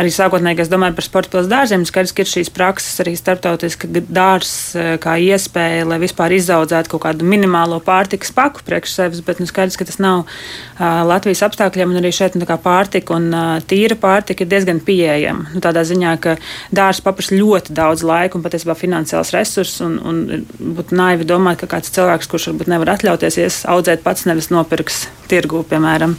[0.00, 3.90] arī sākotnēji, kas domāju par sporta pilsētas dārziem, skaidrs, ka ir šīs prakses arī starptautiski
[4.08, 9.42] dārzs eh, kā iespēja, lai vispār izaudzētu kaut kādu minimālo pārtikas paku priekš sevis, bet
[9.42, 13.54] nu, skaidrs, ka tas nav uh, Latvijas apstākļiem, un arī šeit nu, pārtika un uh,
[13.68, 15.50] tīra pārtika ir diezgan pieejama.
[15.54, 16.36] Nu, tādā ziņā, ka
[16.74, 20.46] dārzs paprasa ļoti daudz laika un patiesībā finansiāls resursus, un, un
[20.78, 25.64] būtu naivi domāt, ka kāds cilvēks, kurš varbūt nevar atļauties audzēt pats, nevis nopirks tirgu,
[25.68, 26.14] piemēram.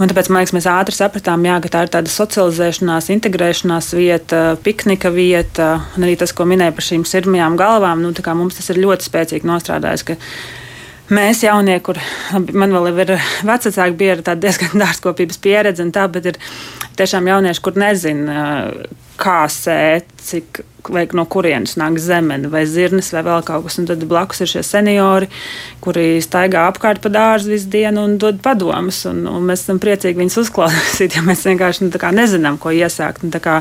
[0.00, 4.40] Un tāpēc, man liekas, mēs ātri sapratām, jā, ka tā ir tāda socializēšanās integrēšanās vieta,
[4.64, 8.82] piknika vieta, un arī tas, ko minēja par šīm sirmajām galvām, nu, mums tas ir
[8.82, 10.18] ļoti spēcīgi nostrādājis.
[11.10, 11.98] Mēs, jaunie, kur
[12.54, 16.38] man vēl ir vecāki, bija diezgan dārzkopības pieredze, tā, bet ir
[17.00, 18.44] tiešām jaunieši, kur nezina,
[19.20, 23.78] kā sēt, cik vai no kurienes nāk zemene, vai zirnes, vai vēl kaut kas.
[23.80, 25.28] Un tad blakus ir šie seniori,
[25.84, 29.02] kuri staigā apkārt pa dārzu visu dienu un dod padomus.
[29.10, 33.24] Un, un mēs esam priecīgi viņus uzklausīt, ja mēs vienkārši nu, nezinām, ko iesākt.
[33.26, 33.60] Un, kā,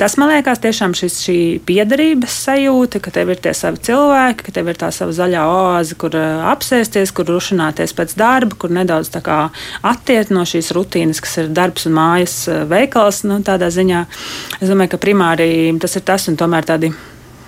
[0.00, 4.56] tas man liekas tiešām šis, šī piederības sajūta, ka tev ir tie savi cilvēki, ka
[4.58, 9.12] tev ir tā sava zaļā oāze, kur uh, apsēsties, kur rušināties pēc darba, kur nedaudz
[9.20, 9.40] kā,
[9.86, 13.22] attiekt no šīs rutīnas, kas ir darbs un mājas uh, veikals.
[13.28, 14.04] Nu, tādā ziņā
[14.80, 16.90] domāju, ka primāri tas ir tas un tomēr tādi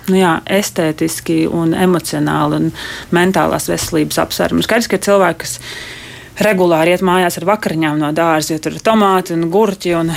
[0.09, 2.71] nu jā, estētiski, un emocionāli un
[3.15, 4.63] mentālās veselības apsvērumi.
[4.65, 5.57] Skaidrs, ka cilvēki, kas
[6.41, 10.09] regulāri iet mājās ar vakariņām no dārza, jo tur ir tomāti un gurķi un,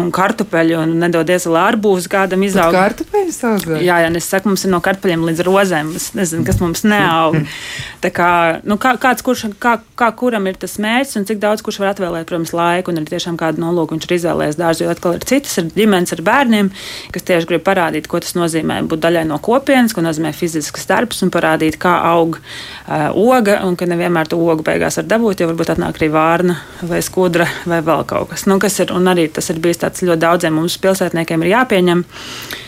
[0.00, 2.74] un kartupeļi un nedodies vēl arbūzi kādam izaug.
[2.74, 3.78] Kartupeļi saudzē?
[3.84, 5.92] Jā, jā, es saku, mums ir no kartupeļiem līdz rozēm.
[5.98, 7.38] Es nezinu, kas mums neaug.
[8.04, 8.30] Tā kā,
[8.64, 11.92] nu, kā, kāds, kurš, kā, kā kuram ir tas mērķis un cik daudz kurš var
[11.92, 15.26] atvēlēt, protams, laiku un arī tiešām kādu nolūku viņš ir izvēlējies dārzu, jo atkal ir
[15.28, 16.70] citas, ir ģimenes ar bērniem,
[17.12, 21.20] kas tieši grib parādīt, ko tas nozīmē būt daļai no kopienas, ko nozīmē fizisks darbs
[21.26, 25.52] un parādīt, kā aug uh, oga un ka nevienmēr to ogu beigās var dabūt, jo
[25.60, 26.54] varbūt atnāk arī vārna
[26.88, 28.46] vai skudra vai vēl kaut kas.
[28.48, 32.04] Nu, kas ir, un arī tas ir bijis tāds ļoti daudziem mums pilsētniekiem ir jāpieņem,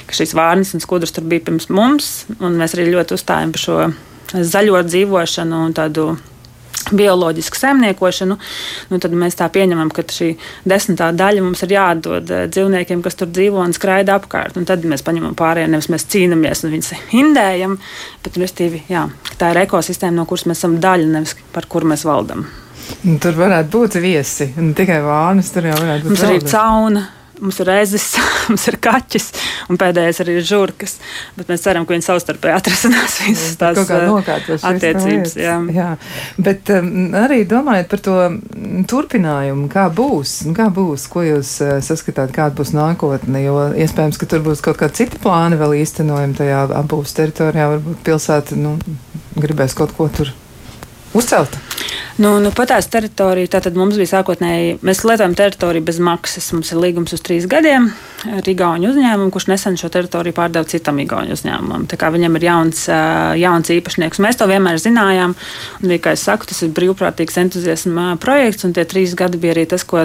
[0.09, 3.64] ka šīs vārnas un skudras tur bija pirms mums, un mēs arī ļoti uzstājam par
[3.64, 3.78] šo
[4.33, 6.12] zaļo dzīvošanu un tādu
[6.92, 8.37] bioloģisku saimniekošanu,
[8.90, 10.33] nu, tad mēs tā pieņemam, ka šī
[10.68, 14.59] desmitā daļa mums ir jāatdod eh, dzīvniekiem, kas tur dzīvo un skraida apkārt.
[14.59, 17.78] Un tad mēs paņemam pārējie, nevis mēs cīnāmies un viņus hindējam,
[18.24, 19.07] bet restīvi, jā,
[19.38, 22.48] tā ir ekosistēma, no kuras mēs esam daļa, nevis par kuru mēs valdam.
[23.02, 26.14] Nu, tur varētu būt viesi, ne tikai vānas, tur jau varētu būt.
[26.14, 27.09] Mums arī ir cauna.
[27.42, 28.05] Mums ir ezis,
[28.52, 29.24] mums ir kaķis,
[29.72, 30.92] un pēdējais arī ir žurkas.
[31.35, 34.31] Bet mēs ceram, ka viņi savstarpēji atrasinās visas tās uh,
[34.70, 35.35] attiecības.
[35.42, 35.57] Jā.
[35.74, 35.88] jā,
[36.38, 38.16] bet um, arī domājot par to
[38.92, 44.31] turpinājumu, kā būs, kā būs, ko jūs uh, saskatāt, kāda būs nākotne, jo iespējams, ka
[44.31, 48.78] tur būs kaut kādi citi plāni vēl īstenojami tajā apbūves teritorijā, varbūt pilsēta nu,
[49.35, 50.31] gribēs kaut ko tur
[51.18, 51.59] uzcelt.
[52.20, 56.51] Nu, nu, Patās teritorija, tātad mums bija sākotnēji, mēs lietojam teritoriju bez maksas.
[56.53, 57.88] Mums ir līgums uz trīs gadiem
[58.29, 61.87] ar Igaunu uzņēmumu, kurš nesen šo teritoriju pārdeva citam Igaunu uzņēmumam.
[61.88, 62.85] Tā kā viņam ir jauns,
[63.40, 64.20] jauns īpašnieks.
[64.25, 65.37] Mēs to vienmēr zinājām.
[65.81, 69.64] Un, kā es saku, tas ir brīvprātīgs entuziasma projekts, un tie trīs gadi bija arī
[69.72, 70.05] tas, ko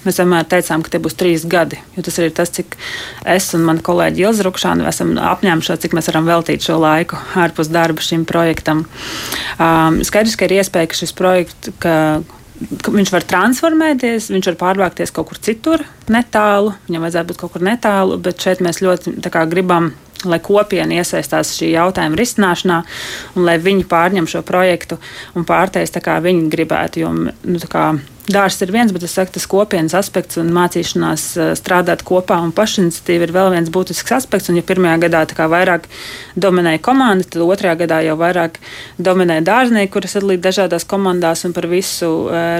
[0.00, 2.76] Mēs vienmēr teicām, ka tie būs trīs gadi, tas ir tas, cik
[3.28, 7.68] es un mana kolēģi Ilza Rukšāna esam apņēmušies, cik mēs varam veltīt šo laiku ārpus
[7.68, 8.86] darba šim projektam.
[9.60, 11.94] Um, skaidrs, ka ir iespēja, ka šis projekts, ka,
[12.80, 16.72] ka viņš var transformēties, viņš var pārvākties kaut kur citur, netālu.
[16.88, 19.92] Viņam vajadzētu būt kaut kur netālu, bet šeit mēs ļoti kā, gribam
[20.28, 22.80] lai kopiena iesaistās šī jautājuma risināšanā
[23.36, 25.00] un lai viņi pārņem šo projektu
[25.34, 27.04] un pārtais tā kā viņi gribētu.
[27.04, 27.92] Jo, nu, kā,
[28.30, 31.24] Dārsts ir viens, bet es saku, tas kopienas aspekts un mācīšanās
[31.58, 34.50] strādāt kopā un pašiniciatīva ir vēl viens būtisks aspekts.
[34.52, 35.88] Un, ja pirmajā gadā tā kā vairāk
[36.38, 38.60] dominēja komanda, tad otrajā gadā jau vairāk
[39.02, 42.10] dominēja dārznieki, kuras sadalīja dažādās komandās un par visu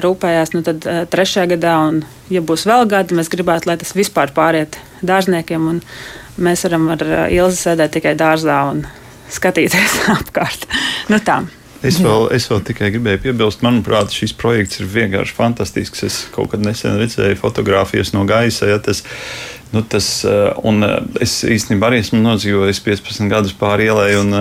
[0.03, 0.55] rūpējās.
[0.57, 4.81] Nu, tad trešajā gadā, un ja būs vēl gadi, mēs gribētu, lai tas vispār pāriet
[5.07, 5.71] dārzniekiem.
[5.75, 5.85] Un,
[6.43, 8.85] mēs varam ar Ilzi sēdēt tikai dārzā un
[9.31, 10.69] skatīties apkārt.
[11.13, 11.43] Nu, tā.
[11.81, 16.03] Es vēl, es vēl tikai gribēju piebilst, manuprāt, šis projekts ir vienkārši fantastisks.
[16.05, 18.69] Es kaut kad nesen redzēju fotogrāfijas no gaisa.
[18.69, 19.01] Ja, tas,
[19.73, 20.11] nu, tas,
[20.61, 20.85] un
[21.21, 24.37] es īstenībā arī esmu nodzīvojis 15 gadus pāri ielai, un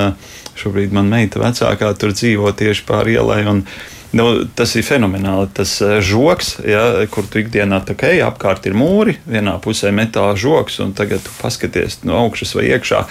[0.59, 3.45] šobrīd man meita vecākā tur dzīvo tieši pāri ielai.
[3.47, 3.63] Un,
[4.11, 4.25] Nu,
[4.57, 5.49] tas ir fenomenāli.
[5.53, 6.81] Tas uh, žoks, ja,
[7.13, 11.21] kur tu ikdienā tā kā ej, apkārt ir mūri, vienā pusē metāla žoks, un tagad
[11.25, 13.03] tu paskaties no augšas vai iekšā.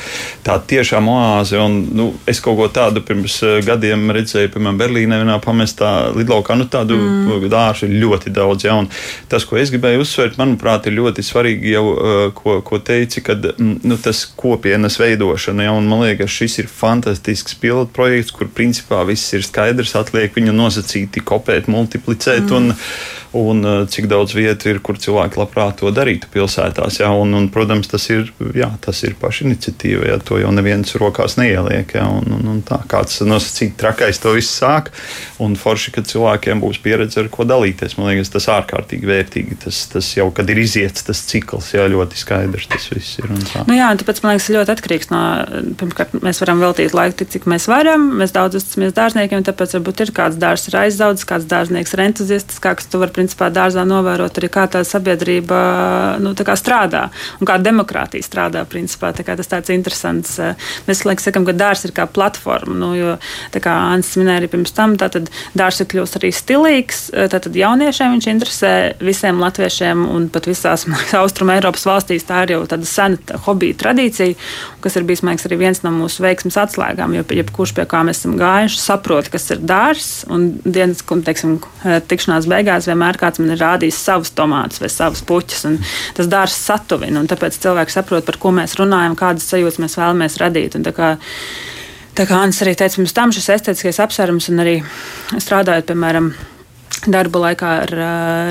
[0.47, 5.21] Tā tiešām oāze, un nu, es kaut ko tādu pirms uh, gadiem redzēju, piemēram, Berlīnē,
[5.23, 6.57] vienā pamestā lidlaukā.
[6.59, 7.47] Nu, tādu mm.
[7.53, 8.67] dārzu ir ļoti daudz.
[8.67, 8.81] Ja,
[9.31, 13.47] tas, ko es gribēju uzsvērt, manuprāt, ir ļoti svarīgi jau, uh, ko, ko teici, kad
[13.55, 19.07] mm, nu, tas kopienas veidošana, ja, man liekas, šis ir fantastisks pilotu projekts, kur principā
[19.07, 22.49] viss ir skaidrs, atliek viņu nosacīt nosacīti kopēt, multiplicēt.
[22.49, 22.57] Mm.
[22.57, 22.75] Un,
[23.37, 27.01] un uh, cik daudz vietu ir, kur cilvēki labprāt to darītu pilsētās.
[27.03, 30.07] Jā, un, un, protams, tas ir, jā, tas ir paša iniciatīva.
[30.09, 31.93] Jā, to jau neviens rokās neieliek.
[31.99, 34.91] Jā, un, un, un tā, kāds nosacīti trakais to viss sāk.
[35.43, 37.99] Un forši, ka cilvēkiem būs pieredze, ar ko dalīties.
[37.99, 39.61] Man liekas, tas ārkārtīgi vērtīgi.
[39.67, 43.29] Tas, tas jau, kad ir iziets tas cikls, jā, ļoti skaidrs tas viss ir.
[43.69, 45.23] Nu jā, tāpēc man liekas, ļoti atkarīgs no,
[45.79, 48.09] pirmkārt, mēs varam veltīt laiku tik, cik mēs varam.
[48.23, 52.61] Mēs daudz uzticamies dārzniekiem, tāpēc varbūt ir kāds dārzs ir aizaudzis, kāds dārznieks ir entuziasts,
[52.63, 55.59] kāds tu vari principā dārzā novērot arī, kā tā sabiedrība
[56.23, 58.65] nu, tā strādā un kā demokrātija strādā.
[58.69, 60.37] Principā, tā tas tāds interesants.
[60.39, 63.17] Eh, mēs laikam sakam, ka dārzs ir kā platforma, nu, jo,
[63.59, 67.01] kā Ants minēja arī pirms tam, tad dārzs ir kļūst arī stilīgs.
[67.13, 70.87] Eh, tad jauniešiem viņš interesē visiem latviešiem un pat visās
[71.21, 72.27] Austrum Eiropas valstīs.
[72.29, 74.37] Tā ir jau tāda sena hobija tradīcija,
[74.85, 77.15] kas ir bijis liekas, arī viens no mūsu veiksmes atslēgām.
[77.17, 80.25] Jo jebkurš, pie kā mēs esam gājuši, saprot, kas ir dārzs.
[80.33, 85.23] Un dienas teiksim, eh, tikšanās beigās vienmēr kāds man ir rādījis savus tomātus vai savus
[85.25, 85.65] puķus.
[86.19, 90.37] Tas dārsts satuvina, un tāpēc cilvēks saprot, par ko mēs runājam, kādas sajūtas mēs vēlamies
[90.43, 90.77] radīt.
[90.77, 91.17] Un tā kā,
[92.19, 94.77] Anna arī teica, mums tam šis estētiskais apsvērums un arī
[95.39, 96.33] strādājot, piemēram,
[97.07, 97.93] darba laikā ar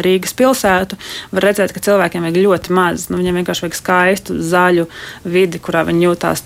[0.06, 0.98] Rīgas pilsētu,
[1.34, 3.08] var redzēt, ka cilvēkiem vajag ļoti maz.
[3.12, 4.88] Nu, viņiem vienkārši vajag skaistu, zaļu
[5.28, 6.46] vidi, kurā viņi jūtās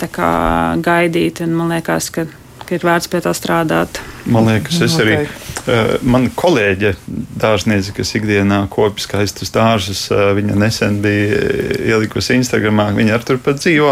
[0.82, 1.50] gaidīti.
[1.52, 2.26] Man liekas, ka,
[2.71, 3.99] ka ir vērts pie tā strādāt.
[4.31, 5.25] Man liekas, es arī.
[5.62, 6.95] Uh, man kolēģe,
[7.38, 11.41] dārzniece, kas ikdienā kopjas skaistus dārzus, uh, viņa nesen bija
[11.91, 12.88] ielikusi Instagramā.
[12.97, 13.91] Viņa ar turpat dzīvo.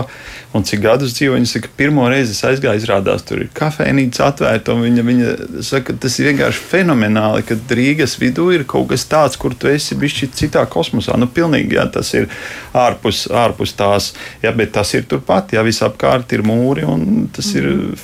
[0.58, 4.74] Un cik gadus dzīvo, viņa saka, pirmo reizi es aizgāju, izrādās, tur ir kafejnīca atvērta.
[4.80, 5.34] Viņa, viņa
[5.68, 9.98] saka, tas ir vienkārši fenomenāli, ka Rīgas vidū ir kaut kas tāds, kur tu esi
[10.00, 11.20] bijis citā kosmosā.
[11.22, 12.26] Nu, pilnīgi, jā, tas ir
[12.74, 17.70] ārpus, ārpus tās, jā, bet tas ir turpat, jā, visapkārt ir mūri, un tas ir
[17.70, 18.00] mm.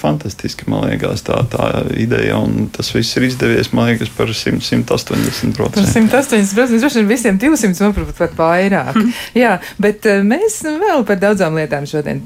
[0.65, 4.62] Fantastiski, man liekas, tā, tā ideja un tas viss ir izdevies, man liekas, par 100,
[4.62, 5.58] 180%.
[5.58, 8.95] Par 180%, droši vien visiem 200, varbūt pat vairāk.
[8.95, 9.13] Mm.
[9.43, 12.23] Jā, bet eh, mēs vēl par daudzām lietām šodien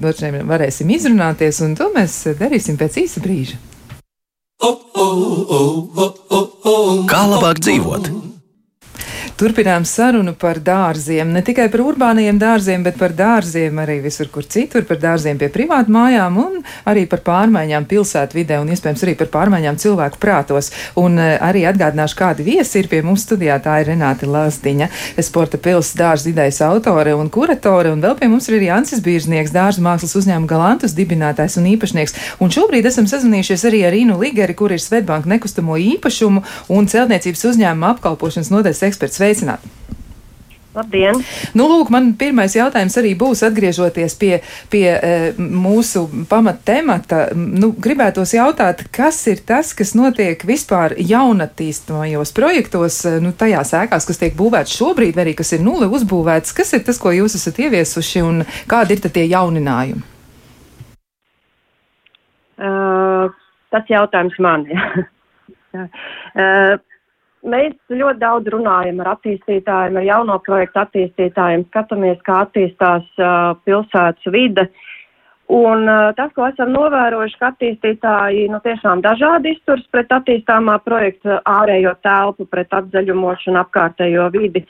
[0.48, 3.60] varēsim izrunāties, un to mēs darīsim pēc īsa brīža.
[7.10, 8.10] Kā labāk dzīvot?
[9.40, 11.30] Turpinām sarunu par dārziem.
[11.32, 15.48] Ne tikai par urbāniem dārziem, bet par dārziem arī visur, kur citur, par dārziem pie
[15.54, 16.58] privātu mājām un
[16.92, 20.74] arī par pārmaiņām pilsētvidē un iespējams arī par pārmaiņām cilvēku prātos.
[21.00, 23.56] Un eh, arī atgādināšu, kādi viesi ir pie mums studijā.
[23.64, 24.90] Tā ir Renāte Lazdiņa,
[25.24, 27.96] sporta pilsētas dārza idejas autore un kuratore.
[27.96, 32.18] Un vēl pie mums ir arī Ansis Bīrznieks, dārza mākslas uzņēmuma Galantus dibinātājs un īpašnieks.
[32.44, 36.44] Un šobrīd esam sazvanījušies arī ar Inu Ligeri, kur ir Svetbanka nekustamo īpašumu
[36.76, 39.29] un celtniecības uzņēmuma apkalpošanas nodaļas eksperts.
[39.30, 39.70] Sveicināti!
[40.74, 41.18] Labdien!
[41.58, 44.32] Nu, lūk, man pirmais jautājums arī būs atgriežoties pie,
[44.74, 47.20] pie e, mūsu pamat temata.
[47.38, 54.10] Nu, gribētos jautāt, kas ir tas, kas notiek vispār jaunatīstamajos projektos, e, nu, tajās ēkās,
[54.10, 56.54] kas tiek būvēts šobrīd, vai arī kas ir nulli uzbūvēts?
[56.58, 60.06] Kas ir tas, ko jūs esat ieviesuši un kādi ir tie jauninājumi?
[62.60, 63.30] Uh,
[63.74, 64.66] tas jautājums man.
[65.78, 66.78] uh,
[67.48, 74.34] Mēs ļoti daudz runājam ar attīstītājiem, ar jauno projektu attīstītājiem, skatāmies, kā attīstās uh, pilsētas
[74.34, 74.66] vide.
[75.50, 81.40] Un uh, tas, ko esam novērojuši, ka attīstītāji nu, tiešām dažādi izturs pret attīstāmā projekta
[81.48, 84.66] ārējo telpu, pret apzaļumošanu, apkārtējo vidi.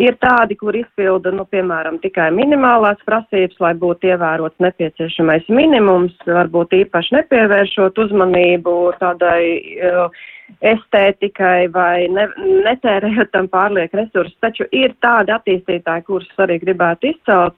[0.00, 6.74] Ir tādi, kur izpilda, nu, piemēram, tikai minimālās prasības, lai būtu ievērots nepieciešamais minimums, varbūt
[6.82, 9.42] īpaši nepievēršot uzmanību tādai
[9.78, 10.28] uh,
[10.60, 12.28] estētikai vai ne,
[12.66, 14.36] netērējot tam pārlieku resursus.
[14.44, 17.56] Taču ir tādi attīstītāji, kurus arī gribētu izcelt,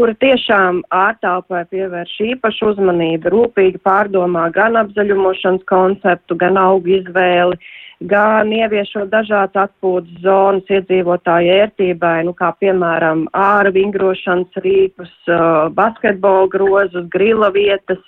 [0.00, 7.58] kuri tiešām ārtelpai pievērš īpašu uzmanību, rūpīgi pārdomā gan apzaļumošanas konceptu, gan augu izvēli,
[8.08, 15.12] gan ieviešot dažādas atpūtas zonas iedzīvotāju ērtībai, nu kā piemēram āra vingrošanas rīpus,
[15.76, 18.00] basketbola grozus, grila vietas,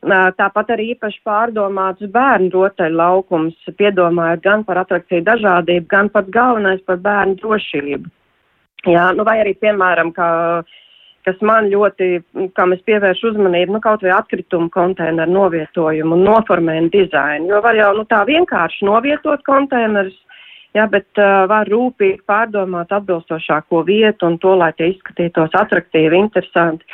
[0.00, 6.80] Tāpat arī īpaši pārdomāts bērnu rotaļu laukums, piedomājot gan par atrakciju dažādību, gan pats galvenais
[6.86, 8.08] par bērnu drošību.
[8.88, 10.30] Jā, nu vai arī, piemēram, kā,
[11.28, 12.22] kas man ļoti,
[12.56, 17.76] kam es pievēršu uzmanību, nu kaut vai atkritumu konteineru novietojumu un noformējumu dizainu, jo var
[17.76, 20.16] jau, nu tā vienkārši novietot konteinerus,
[20.72, 26.88] jā, bet uh, var rūpīgi pārdomāt atbilstošāko vietu un to, lai tie izskatītos atraktīvi, interesanti.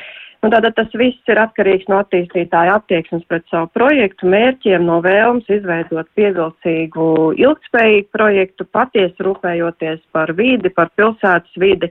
[0.46, 5.48] Un tātad tas viss ir atkarīgs no attīstītāja attieksmes pret savu projektu, mērķiem, no vēlmes
[5.50, 7.06] izveidot pievilcīgu,
[7.42, 11.90] ilgspējīgu projektu, patiesi rūpējoties par vidi, par pilsētas vidi,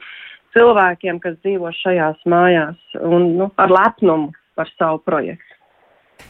[0.56, 5.45] cilvēkiem, kas dzīvo šajās mājās un nu, ar lepnumu par savu projektu.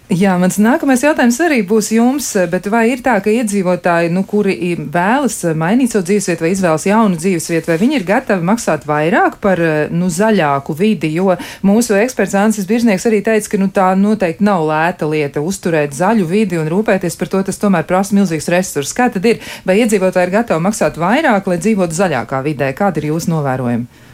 [0.05, 4.53] Jā, mans nākamais jautājums arī būs jums, bet vai ir tā, ka iedzīvotāji, nu, kuri
[4.77, 9.63] vēlas mainīt savu dzīvesvietu vai izvēlas jaunu dzīvesvietu, vai viņi ir gatavi maksāt vairāk par,
[9.89, 11.33] nu, zaļāku vidi, jo
[11.65, 16.29] mūsu eksperts Ansis Biržnieks arī teica, ka, nu, tā noteikti nav lēta lieta uzturēt zaļu
[16.29, 18.93] vidi un rūpēties par to, tas tomēr prasa milzīgs resurss.
[18.93, 19.41] Kā tad ir?
[19.65, 22.75] Vai iedzīvotāji ir gatavi maksāt vairāk, lai dzīvotu zaļākā vidē?
[22.77, 24.13] Kādi ir jūsu novērojumi?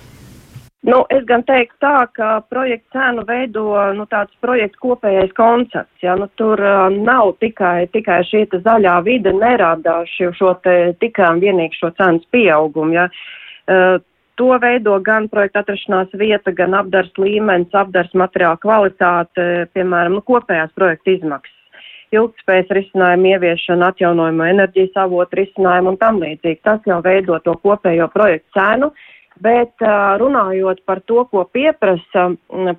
[0.81, 6.01] Nu, es gan teiktu tā, ka projekta cenu veido nu, tāds projekta kopējais koncepts.
[6.01, 6.15] Ja?
[6.17, 11.43] Nu, tur uh, nav tikai, tikai šī zaļā vide, nerādā šo, šo te, tikai un
[11.43, 12.97] vienīgi šo cenas pieaugumu.
[12.97, 13.05] Ja?
[13.69, 14.01] Uh,
[14.41, 20.73] to veido gan projekta atrašanās vieta, gan apdars līmenis, apdars materiāla kvalitāte, piemēram, nu, kopējās
[20.73, 21.57] projekta izmaksas
[22.11, 26.59] ilgspējas risinājumu ieviešana, atjaunojamo enerģijas avotu risinājumu un tam līdzīgi.
[26.67, 28.91] Tas jau veido to kopējo projektu cenu.
[29.41, 29.81] Bet
[30.21, 32.27] runājot par to, ko pieprasa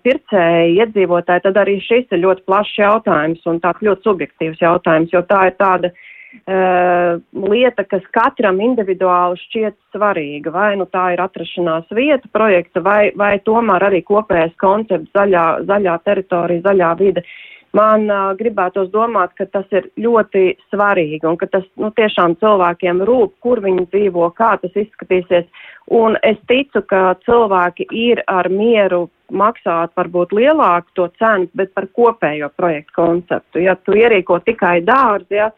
[0.05, 5.25] pircēji, iedzīvotāji, tad arī šis ir ļoti plašs jautājums un tāds ļoti subjektīvs jautājums, jo
[5.27, 10.53] tā ir tāda uh, lieta, kas katram individuāli šķiet svarīga.
[10.55, 15.99] Vai nu tā ir atrašanās vieta projekta, vai, vai tomēr arī kopējais koncepts zaļā, zaļā
[16.05, 17.25] teritorija, zaļā vide.
[17.27, 17.41] Uh,
[17.77, 23.03] man uh, gribētos domāt, ka tas ir ļoti svarīgi un ka tas nu, tiešām cilvēkiem
[23.09, 25.49] rūp, kur viņi dzīvo, kā tas izskatīsies.
[25.93, 31.89] Un es ticu, ka cilvēki ir ar mieru maksāt varbūt lielāku to cenu, bet par
[31.97, 33.65] kopējo projektu konceptu.
[33.65, 35.51] Ja tu ierīko tikai dārzi, ja,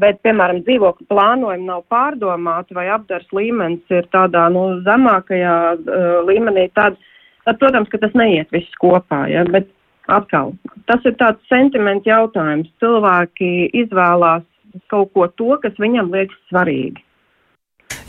[0.00, 6.68] bet, piemēram, dzīvokļu plānojumi nav pārdomāti vai apdars līmenis ir tādā nu, zemākajā uh, līmenī,
[6.76, 6.96] tad,
[7.44, 9.26] tad, protams, ka tas neiet viss kopā.
[9.32, 9.68] Ja, bet
[10.12, 10.54] atkal,
[10.90, 12.70] tas ir tāds sentiments jautājums.
[12.82, 14.46] Cilvēki izvēlās
[14.92, 17.02] kaut ko to, kas viņam liekas svarīgi.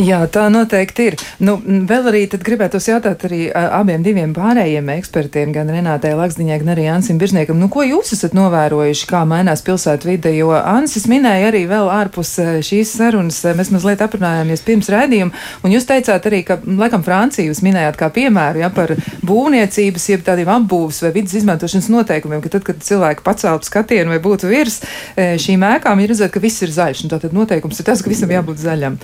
[0.01, 1.15] Jā, tā noteikti ir.
[1.43, 6.87] Nu, vēl arī gribētu jautāt arī abiem diviem pārējiem ekspertiem, gan Renātei Laksdiņai, gan arī
[6.89, 11.63] Ansim Biržniekam, nu, ko jūs esat novērojuši, kā mainās pilsētu vide, jo Ansis minēja arī
[11.69, 12.33] vēl ārpus
[12.65, 17.61] šīs sarunas, mēs mazliet aprunājāmies pirms rēdījuma, un jūs teicāt arī, ka, laikam, Franciju jūs
[17.65, 18.95] minējāt kā piemēru, ja, par
[19.27, 24.21] būvniecības, jeb tādiem apbūves vai vidas izmantošanas noteikumiem, ka tad, kad cilvēki paceltu skatienu vai
[24.23, 24.81] būtu virs
[25.17, 28.33] šīm ēkām, ir redzēt, ka viss ir zaļš, un tātad noteikums ir tas, ka visam
[28.33, 28.97] jābūt zaļam.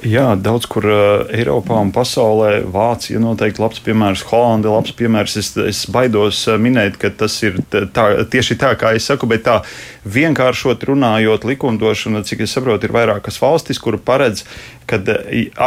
[0.00, 2.62] Jā, daudz kur uh, Eiropā un pasaulē.
[2.72, 5.36] Vācija noteikti labs piemērs, Holanda ir labs piemērs.
[5.36, 9.44] Es, es baidos uh, minēt, ka tas ir tā, tieši tā, kā es saku, bet
[9.46, 9.60] tā
[10.08, 14.46] vienkāršot runājot, likumdošana, cik es saprotu, ir vairākas valstis, kur paredz,
[14.88, 14.98] ka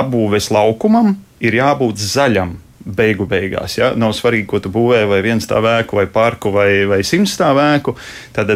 [0.02, 3.78] apbūves laukumam ir jābūt zaļam beigu beigās.
[3.80, 3.90] Ja?
[3.98, 7.60] Nav svarīgi, ko tu būvē, vai viens stāv ēku, vai parku, vai, vai simts stāv
[7.62, 7.96] ēku.
[8.36, 8.54] Tad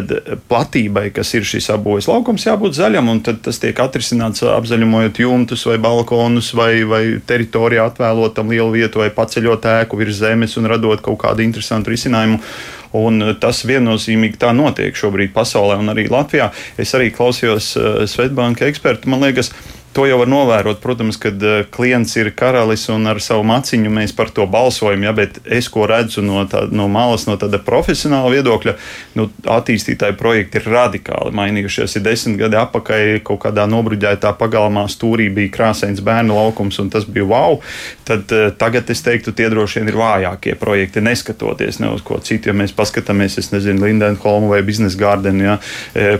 [0.50, 5.78] platībai, kas ir šis apbūves laukums, jābūt zaļam, un tas tiek atrisināts apzaļumojot jumtus, vai
[5.82, 11.02] balkonus, vai, vai teritorijā atvēlot tam lielu vietu, vai paceļot ēku virs zemes un radot
[11.04, 12.38] kaut kādu interesantu risinājumu.
[12.98, 16.48] Un tas viennozīmīgi tā notiek šobrīd pasaulē un arī Latvijā.
[16.74, 19.06] Es arī klausījos uh, Svetbanka ekspertu.
[19.12, 23.18] Man liekas, ka To jau var novērot, protams, kad uh, klients ir karalis un ar
[23.22, 25.02] savu maciņu mēs par to balsojam.
[25.02, 28.76] Ja, bet es, ko redzu no, tā, no malas, no tāda profesionāla viedokļa,
[29.18, 31.96] nu, attīstītāji projekti ir radikāli mainījušies.
[31.98, 37.08] Ir desmit gadi atpakaļ kaut kādā nobruģētā pagalmā stūrī bija krāsains bērnu laukums, un tas
[37.10, 37.58] bija wow.
[38.06, 42.20] Tad uh, tagad es teiktu, tie droši vien ir vājākie projekti, neskatoties ne uz ko
[42.22, 42.52] citu.
[42.52, 45.58] Ja mēs paskatāmies, es nezinu, Lindenholmu vai Business Garden, ja,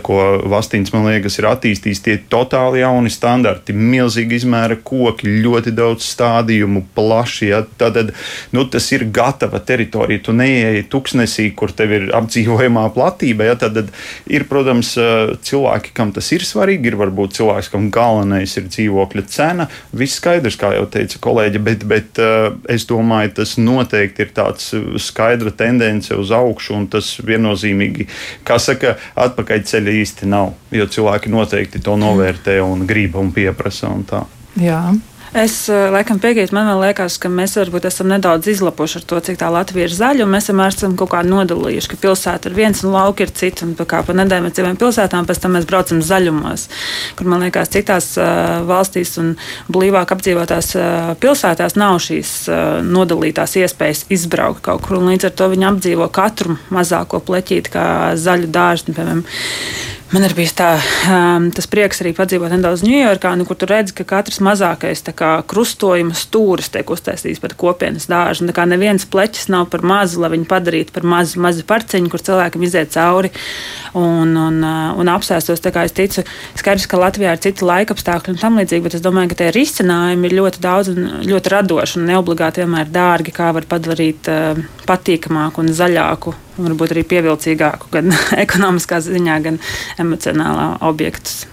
[0.03, 0.19] ko
[0.51, 6.05] Vastīns, man liekas, ir attīstījis, tie totāli jauni standarti aptverti milzīgi izmēra koki, ļoti daudz
[6.05, 7.49] stādījumu, plaši.
[7.51, 7.63] Ja?
[7.77, 8.13] Tad
[8.51, 10.23] nu, tas ir gatava teritorija.
[10.25, 13.45] Tu neieeji tuksnesī, kur tev ir apdzīvojamā platība.
[13.45, 13.55] Ja?
[13.55, 13.91] Tad
[14.27, 14.95] ir, protams,
[15.43, 16.91] cilvēki, kam tas ir svarīgi.
[16.91, 19.67] Ir varbūt cilvēks, kam galvenais ir dzīvokļa cena.
[19.93, 22.21] Viss skaidrs, kā jau teica kolēģi, bet, bet
[22.69, 28.07] es domāju, tas noteikti ir tāds skaidra tendence uz augšu, un tas viennozīmīgi,
[28.47, 30.53] kā saka, atpakaļ ceļa īsti nav.
[30.71, 33.91] Jo cilvēki noteikti to novērtē un grib un pieprasa.
[33.93, 34.25] Un tā.
[34.59, 34.83] Jā.
[35.31, 39.37] Es eh, laikam piekrītu, man liekas, ka mēs varbūt esam nedaudz izlapuši ar to, cik
[39.39, 40.25] tā Latvija ir zaļa.
[40.27, 43.63] Mēs vienmēr esam kaut kā nodalījuši, ka pilsēta ir viens un lauka ir cits.
[43.63, 46.65] Un kā pa nedēļu mēs dzīvojam pilsētām, pēc tam mēs braucam zaļumos,
[47.15, 49.31] kur man liekas, citās uh, valstīs un
[49.71, 54.99] blīvāk apdzīvotās uh, pilsētās nav šīs uh, nodalītās iespējas izbraukt kaut kur.
[54.99, 57.87] Līdz ar to viņi apdzīvo katru mazāko pleķīti kā
[58.19, 58.99] zaļu dārstu.
[58.99, 59.23] Piemēram,
[60.11, 60.73] Man ir bijis tā,
[61.07, 65.29] um, tas prieks arī padzīvot nedaudz Ņujorkā, nu, kur tu redzi, ka katrs mazākais kā,
[65.47, 68.43] krustojuma stūris tiek uztaisīts par kopienas dārzu.
[68.49, 72.25] Tā kā neviens pleķis nav par mazu, lai viņu padarītu par mazu, mazu parciņu, kur
[72.27, 73.31] cilvēkam iziet cauri
[73.95, 75.63] un, un, uh, un apsēstos.
[75.63, 76.27] Es ticu,
[76.59, 80.27] skaidrs, ka Latvijā ir citi laikapstākļi un tam līdzīgi, bet es domāju, ka tie risinājumi
[80.27, 84.59] ir ļoti daudz un ļoti radoši un neobligāti vienmēr dārgi, kā var padarīt uh,
[84.91, 88.13] patīkamāku un zaļāku varbūt arī pievilcīgāku gan
[88.45, 89.59] ekonomiskā ziņā, gan
[90.01, 91.45] emocionālā objektus.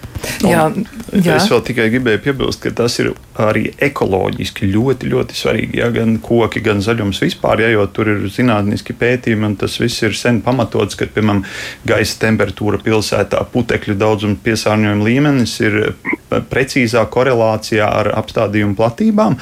[0.43, 0.67] Jā,
[1.13, 1.35] jā.
[1.35, 5.79] Es vēl tikai gribēju piebilst, ka tas ir arī ekoloģiski ļoti, ļoti svarīgi.
[5.81, 5.89] Ja?
[5.95, 10.15] Gan koki, gan zaļums vispār, ja, jo tur ir zinātniski pētījumi, un tas viss ir
[10.17, 11.43] sen pamatots, ka, piemēram,
[11.87, 15.79] gaisa temperatūra pilsētā, putekļu daudzuma piesārņojuma līmenis ir
[16.29, 19.37] precīzā korelācijā ar apstādījumu platībām,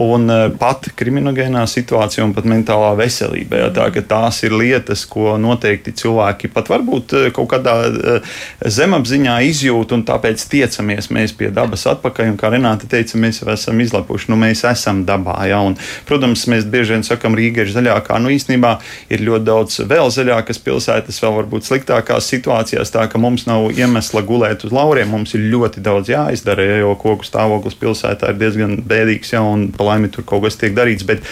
[0.00, 3.64] un e, pat kriminogēnā situācija un pat mentālā veselība.
[3.64, 3.70] Ja?
[3.76, 7.76] Tā, tās ir lietas, ko noteikti cilvēki pat varbūt e, kaut kādā
[8.64, 12.32] zemapziņā izjūt, un tāpēc tiecamies mēs pie dabas atpakaļ.
[12.32, 15.38] Un, kā Renāte teica, mēs jau esam izlapuši, nu mēs esam dabā.
[15.48, 15.62] Ja?
[15.64, 15.76] Un,
[16.08, 18.18] protams, mēs bieži vien sakam, Rīga ir zaļākā.
[18.20, 18.76] Nu, īstenībā
[19.12, 24.22] ir ļoti daudz vēl zaļākas pilsētas, vēl varbūt sliktākās situācijās, tā ka mums nav iemesla
[24.26, 25.10] gulēt uz lauriem.
[25.14, 29.70] Mums ir ļoti daudz jāizdara, ja, jo koku stāvoklis pilsētā ir diezgan bēdīgs, ja, un
[29.80, 31.06] laimi tur kaut kas tiek darīts.
[31.08, 31.24] Bet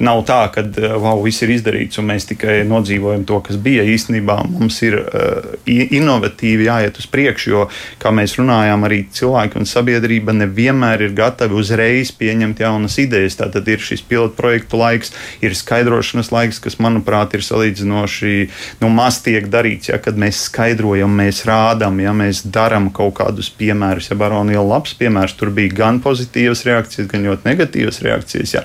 [0.00, 0.64] nav tā, ka
[1.00, 3.84] wow, viss ir izdarīts un mēs tikai nodzīvojam to, kas bija.
[3.84, 7.66] Īstenībā mums ir uh, inovatīvi jāiet uz priekšu, jo,
[8.00, 13.38] kā mēs runājām, arī cilvēki un sabiedrība nevienmēr ir gatavi uzreiz pieņemt jaunas idejas.
[13.40, 15.14] Tātad ir šis pilotu projektu laiks,
[15.44, 18.34] ir skaidrošanas laiks, kas, manuprāt, ir salīdzinoši
[18.82, 19.90] nu, maz tiek darīts.
[19.92, 24.10] Ja, kad mēs skaidrojam, mēs rādām, ja mēs darām kaut kādus piemērus.
[24.12, 28.54] Ja Baronija labs piemērs, tur bija gan pozitīvas reakcijas, gan ļoti negatīvas reakcijas.
[28.58, 28.64] Ja.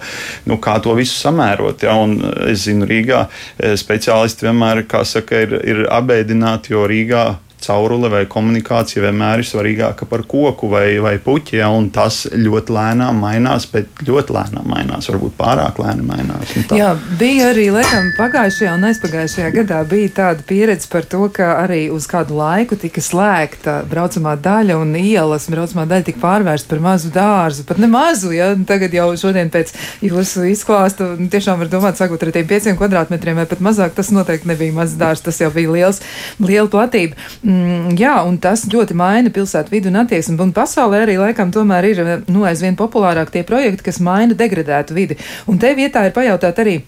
[0.50, 1.86] Nu, kā to visu samērot?
[1.86, 7.26] Ja, un es zinu, Rīgā eh, speciālisti vienmēr, kā saka, ir, ir abēdināti, jo Rīgā
[7.66, 11.60] caurule vai komunikācija vienmēr ir svarīgāka par koku vai, vai puķi.
[11.62, 16.54] Ja, tas ļoti lēnām mainās, bet ļoti lēnām mainās, varbūt pārāk lēni mainās.
[16.76, 21.86] Jā, bija arī laikam, pagājušajā un aizpagājušajā gadā bija tāda pieredze par to, ka arī
[21.94, 27.12] uz kādu laiku tika slēgta braucamā daļa un ielas braucamā daļa tika pārvērsta par mazu
[27.16, 27.66] dārzu.
[27.68, 29.74] Pat ne mazu, ja tagad jau šodien pēc
[30.06, 34.50] jūsu izklāsta tiešām var domāt, sakot ar tiem pieciem kvadrātmetriem vai pat mazāk, tas noteikti
[34.52, 36.02] nebija mazs dārzs, tas jau bija liels,
[36.42, 37.18] liela platība.
[37.56, 40.38] Mm, jā, un tas ļoti maina pilsētu vidu un attieksmi.
[40.42, 45.20] Un pasaulē arī laikam tomēr ir nu, aizvien populārāk tie projekti, kas maina degradētu vidi.
[45.52, 46.80] Un te vietā ir pajautāt arī.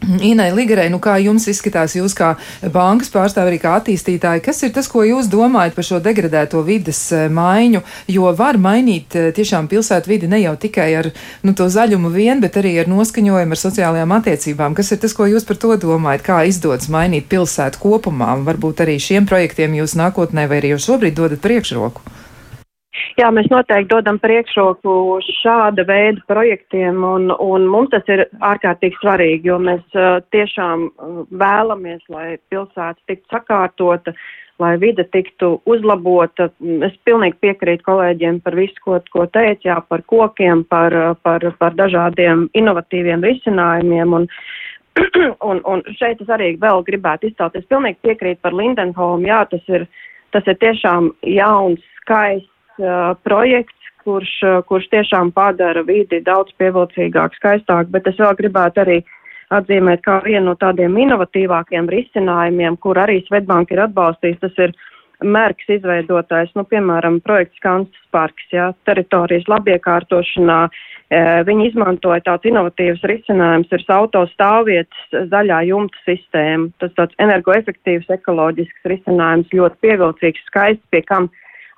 [0.00, 2.30] Inai Ligarei, nu kā jums izskatās, jūs kā
[2.72, 7.02] bankas pārstāvi, arī kā attīstītāji, kas ir tas, ko jūs domājat par šo degradēto vidas
[7.12, 11.10] eh, maiņu, jo var mainīt eh, tiešām pilsētu vidi ne jau tikai ar
[11.44, 14.78] nu, to zaļumu vien, bet arī ar noskaņojumu, ar sociālajām attiecībām.
[14.78, 18.80] Kas ir tas, ko jūs par to domājat, kā izdodas mainīt pilsētu kopumā, un varbūt
[18.86, 22.08] arī šiem projektiem jūs nākotnē vai arī jau šobrīd dodat priekšroku?
[23.18, 24.92] Jā, mēs noteikti dodam priekšroku
[25.40, 30.88] šāda veida projektiem, un, un mums tas ir ārkārtīgi svarīgi, jo mēs uh, tiešām
[31.30, 34.14] vēlamies, lai pilsēta tiktu sakārtota,
[34.60, 36.50] lai vide tiktu uzlabota.
[36.88, 41.78] Es pilnīgi piekrītu kolēģiem par visu, ko, ko teica, jā, par kokiem, par, par, par
[41.78, 44.18] dažādiem inovatīviem risinājumiem.
[44.18, 44.30] Un,
[45.52, 49.76] un, un šeit es arī vēl gribētu izcelt, es pilnīgi piekrītu par Lindenholmu, jā, tas
[49.78, 49.86] ir,
[50.34, 52.50] tas ir tiešām jauns, skaists
[52.80, 58.84] uh, projekts, kurš, uh, kurš tiešām padara vidi daudz pievilcīgāk, skaistāk, bet es vēl gribētu
[58.84, 59.00] arī
[59.54, 64.74] atzīmēt kā vienu no tādiem inovatīvākiem risinājumiem, kur arī Svetbanka ir atbalstījis, tas ir
[65.20, 70.60] mērķis izveidotājs, nu, piemēram, projekts Kansas parks, jā, teritorijas labiekārtošanā.
[71.10, 76.70] E, viņi izmantoja tāds inovatīvs risinājums, ir auto stāvvietas zaļā jumta sistēma.
[76.80, 81.28] Tas tāds energoefektīvs, ekoloģisks risinājums, ļoti pievilcīgs, skaists, pie kam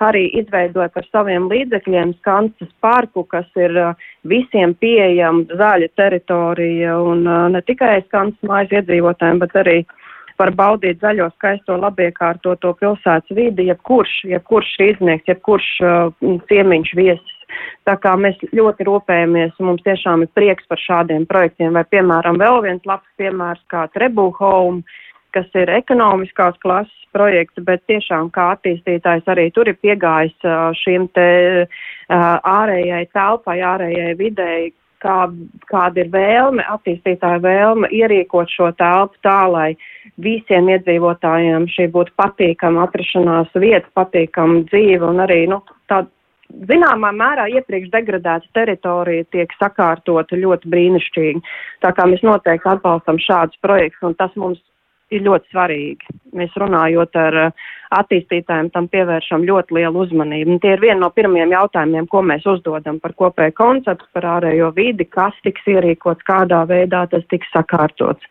[0.03, 7.27] arī izveidoja par saviem līdzekļiem Skansas parku, kas ir uh, visiem pieejama zaļa teritorija un
[7.27, 9.77] uh, ne tikai Skansas mājas iedzīvotājiem, bet arī
[10.41, 17.39] var baudīt zaļo, skaisto, labiekārtoto pilsētas vidi, jebkurš, jebkurš rīznieks, jebkurš uh, ciemiņš viesis.
[17.87, 22.41] Tā kā mēs ļoti rūpējamies, un mums tiešām ir prieks par šādiem projektiem, vai, piemēram,
[22.41, 24.81] vēl viens labs piemērs kā Trebu Home,
[25.35, 30.47] kas ir ekonomiskās klases projekts, bet tiešām kā attīstītājs arī tur ir piegājis
[30.81, 31.27] šiem te
[32.13, 34.71] ārējai telpai, ārējai videi,
[35.03, 35.17] kā,
[35.71, 39.69] kāda ir vēlme, attīstītāja vēlme ierīkot šo telpu tā, lai
[40.23, 46.11] visiem iedzīvotājiem šī būtu patīkama atrašanās vieta, patīkama dzīve un arī, nu, tāda
[46.69, 51.41] zināmā mērā iepriekš degradēta teritorija tiek sakārtota ļoti brīnišķīgi.
[51.85, 54.61] Tā kā mēs noteikti atbalstam šādus projektus, un tas mums
[55.13, 56.19] ir ļoti svarīgi.
[56.39, 60.55] Mēs runājot ar uh, attīstītājiem, tam pievēršam ļoti lielu uzmanību.
[60.55, 64.73] Un tie ir vieni no pirmajiem jautājumiem, ko mēs uzdodam par kopēju konceptu, par ārējo
[64.77, 68.29] vidi, kas tiks ierīkots, kādā veidā tas tiks sakārtots.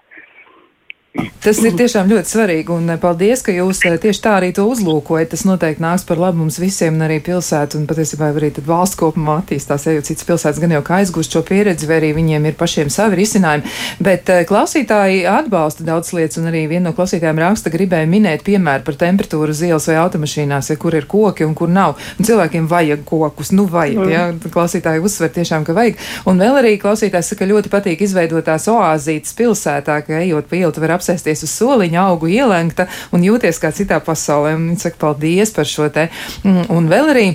[1.12, 4.64] Tas ir tiešām ļoti svarīgi, un eh, paldies, ka jūs eh, tieši tā arī to
[4.72, 5.34] uzlūkojat.
[5.34, 9.42] Tas noteikti nāks par labu mums visiem, un arī pilsētu, un patiesībā arī valsts kopumā
[9.42, 12.92] attīstās, ejot citas pilsētas, gan jau kā aizgūst šo pieredzi, vai arī viņiem ir pašiem
[12.94, 13.74] savi risinājumi.
[14.00, 18.88] Bet uh, klausītāji atbalsta daudz lietas, un arī viena no klausītājiem raksta gribēja minēt piemēru
[18.88, 21.98] par temperatūru uz ielas vai automašīnās, ja kur ir koki un kur nav.
[22.22, 24.14] Un cilvēkiem vajag kokus, nu vajag, mm.
[24.14, 26.00] ja klausītāji uzsver tiešām, ka vajag.
[26.30, 30.98] Un vēl arī klausītājs saka, ļoti patīk izveidotās oāzītes pilsētā, ka ejot pa ielu, var
[31.02, 34.56] apsēsties uz soliņa, augu ielenkta un jūties kā citā pasaulē.
[34.58, 36.10] Un viņi saka paldies par šo te.
[36.46, 37.30] Mm, un vēl arī.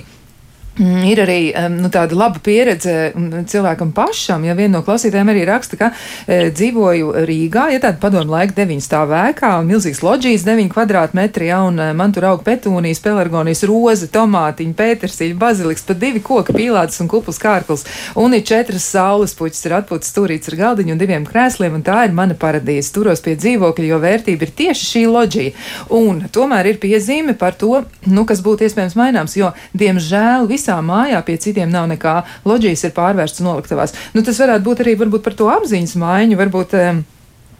[0.77, 1.39] Mm, ir arī
[1.73, 3.11] nu, tāda laba pieredze
[3.49, 4.43] cilvēkam pašam.
[4.45, 5.89] Ja viena no klausītājiem arī raksta, ka
[6.27, 11.49] e, dzīvoju Rīgā, ja tāda padomu laika 9 stāv ēkā, un milzīgs loģijas 9 kvadrātmetri,
[11.49, 16.53] ja, un e, man tur aug petūnijas, pelargonijas, roze, tomātiņa, pētersīļa, baziliks, pat divi koki,
[16.59, 17.87] pīlādes un kupls kārkls,
[18.21, 22.03] un ir četras saules puķis, ir atpūtas stūrīts ar galdiņu un diviem krēsliem, un tā
[22.05, 22.93] ir mana paradīze.
[22.93, 25.57] Turos pie dzīvokļa, jo vērtība ir tieši šī loģija.
[25.97, 30.79] Un tomēr ir piezīme par to, nu, kas būtu iespējams maināms, jo, diemžēl, visi visā
[30.83, 32.23] mājā, pie citiem nav nekā.
[32.45, 33.95] Loģijas ir pārvērsts noliktavās.
[34.13, 36.37] Nu, tas varētu būt arī par to apziņas maiņu.
[36.37, 37.05] Varbūt, um,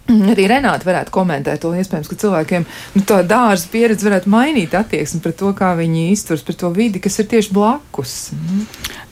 [0.07, 1.73] Arī Renāta varētu komentēt to.
[1.75, 2.63] Iespējams, ka cilvēkiem
[2.95, 7.01] nu, tā dārza pieredze varētu mainīt attieksmi pret to, kā viņi izturas pret to vidi,
[7.03, 8.13] kas ir tieši blakus.
[8.31, 8.63] Mm.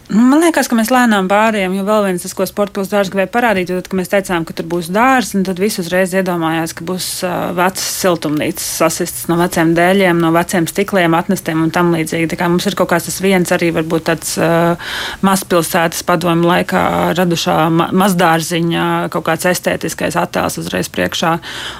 [0.05, 3.29] Man liekas, ka mēs lēnām pārējām, jo vēl viens, tas, ko sporta pilsēta dārza gribēja
[3.33, 7.07] parādīt, tad, kad mēs teicām, ka tur būs dārzs, tad visi uzreiz iedomājās, ka būs
[7.25, 12.27] uh, vecas siltumnīcas sasistas no veciem dēļiem, no veciem stikliem, atnestiem un tam līdzīgi.
[12.29, 14.93] Tā kā mums ir kaut kāds tas viens arī varbūt tāds uh,
[15.25, 16.83] mazpilsētas padomu laikā
[17.17, 18.85] radušā ma mazdārziņa
[19.15, 21.33] kaut kāds estētiskais attēls uzreiz priekšā.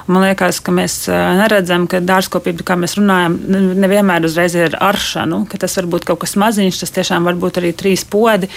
[0.08, 3.38] Un man liekas, ka mēs uh, neredzam, ka dārzkopība, kā mēs runājam,
[3.86, 7.62] nevienmēr uzreiz ir aršanu, ka tas var būt kaut kas maziņš, tas tiešām var būt
[7.62, 8.50] arī trīs podi.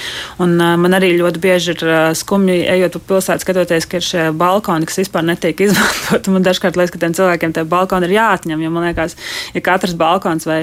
[0.42, 1.84] Un, man arī ļoti bieži ir
[2.18, 6.30] skumji ejot pa pilsētu, skatoties, ka ir šie balkoni, kas vispār netiek izmantot.
[6.32, 8.64] Man dažkārt liekas, ka tiem cilvēkiem tie balkoni ir jāatņem.
[8.64, 9.18] Jo man liekas,
[9.56, 10.60] ja katrs balkons vai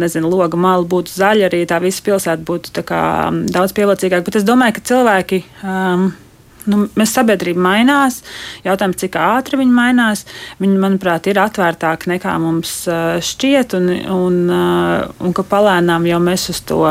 [0.00, 3.04] nezinu, loga mala būtu zaļa, arī tā visa pilsēta būtu kā,
[3.50, 4.28] daudz pievilcīgāka.
[4.30, 5.44] Bet es domāju, ka cilvēki.
[5.66, 6.10] Um,
[6.68, 8.20] Nu, mēs sabiedrība mainās.
[8.66, 10.26] Jautājums, cik ātri viņi mainās,
[10.60, 12.74] viņi, manuprāt, ir atvērtāki nekā mums
[13.30, 16.82] šķiet, un, un, un ka palēnām jau mēs uz to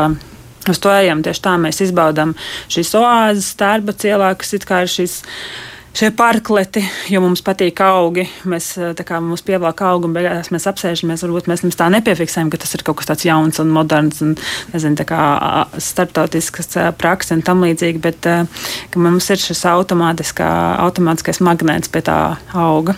[0.68, 2.36] Uz to ejam tieši tā, mēs izbaudām
[2.72, 5.22] šīs oāzes, tērba cielā, kas it kā ir šīs
[6.00, 8.26] šie parkleti, jo mums patīk augi.
[8.50, 8.72] Mēs
[9.08, 11.24] kā mums pievelk augu un beigās mēs apsēžamies.
[11.26, 14.36] Varbūt mēs tā nepiefiksējam, ka tas ir kaut kas tāds jauns un moderns un
[14.74, 14.96] nezinu,
[15.90, 18.30] starptautisks praksa un tam līdzīgi, bet
[18.96, 22.20] mums ir šis automātiskais magnēts pie tā
[22.54, 22.96] auga.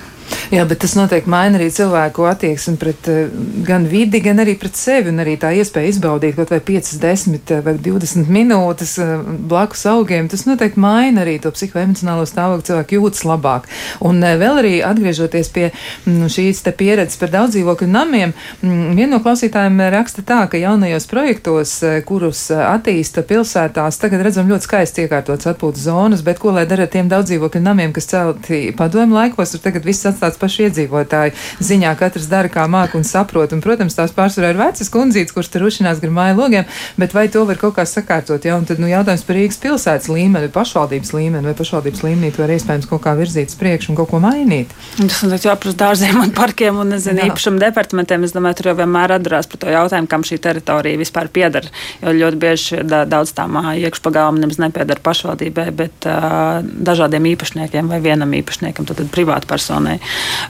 [0.52, 3.30] Jā, bet tas noteikti maina arī cilvēku attieksmi pret uh,
[3.64, 5.12] gan vidi, gan arī pret sevi.
[5.12, 10.28] Un arī tā iespēja izbaudīt kaut vai 5, 10 vai 20 minūtes uh, blakus augiem,
[10.32, 12.68] tas noteikti maina arī to psihoemocionālo stāvokli.
[12.68, 13.70] Cilvēki jūtas labāk.
[14.04, 19.80] Un vēl arī atgriežoties pie mm, šīs pieredzes par daudzdzīvokļu namiem, mm, viena no klausītājiem
[19.96, 21.78] raksta tā, ka jaunajos projektos,
[22.08, 26.92] kurus attīsta pilsētās, tagad redzam ļoti skaisti iekārtotas atpūtas zonas, bet ko lai dara ar
[26.92, 31.94] tiem daudzdzīvokļu namiem, kas celti padomu laikos, tur tagad viss atstāts pašu iedzīvotāju ziņā.
[32.00, 33.54] Katrs dara kā māk un saprot.
[33.56, 36.68] Un, protams, tās pārsvarā ir vecas kundzītes, kuras tur rušinās gar māju logiem,
[37.02, 38.46] bet vai to var kaut kā sakārtot?
[38.46, 38.58] Ja?
[38.60, 42.56] Un tad nu, jautājums par Rīgas pilsētas līmeni, pašvaldības līmeni, vai pašvaldības līmenī to var
[42.56, 44.74] iespējams kaut kā virzīt uz priekšu un kaut ko mainīt.
[44.98, 48.26] Tas noteikti jāprasa dārziem un parkiem un nezinu, īpašam departamentiem.
[48.28, 51.68] Es domāju, tur jau vienmēr atdarās par to jautājumu, kam šī teritorija vispār pieder.
[52.02, 58.02] Jo ļoti bieži daudz tā māja iekšpagājuma nemaz nepieder pašvaldībai, bet uh, dažādiem īpašniekiem vai
[58.04, 59.98] vienam īpašniekam, tad, tad privātpersonai.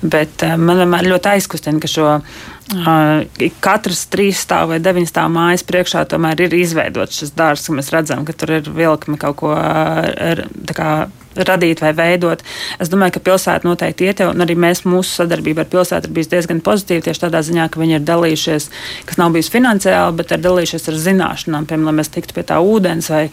[0.01, 2.15] Bet man vienmēr ļoti aizkustina, ka šo
[2.71, 3.25] Uh,
[3.59, 7.91] katrs trīs stāv vai deviņu stāvu mājas priekšā tomēr ir izveidots šis dārsts, ka mēs
[7.91, 9.51] redzam, ka tur ir vilkmi kaut ko
[10.77, 10.91] kā,
[11.35, 12.43] radīt vai veidot.
[12.81, 16.33] Es domāju, ka pilsēta noteikti iet, un arī mēs, mūsu sadarbība ar pilsētu ir bijusi
[16.33, 18.67] diezgan pozitīva tieši tādā ziņā, ka viņi ir dalījušies,
[19.09, 22.59] kas nav bijis finansiāli, bet ir dalījušies ar zināšanām, piemēram, lai mēs tiktu pie tā
[22.63, 23.23] ūdens vai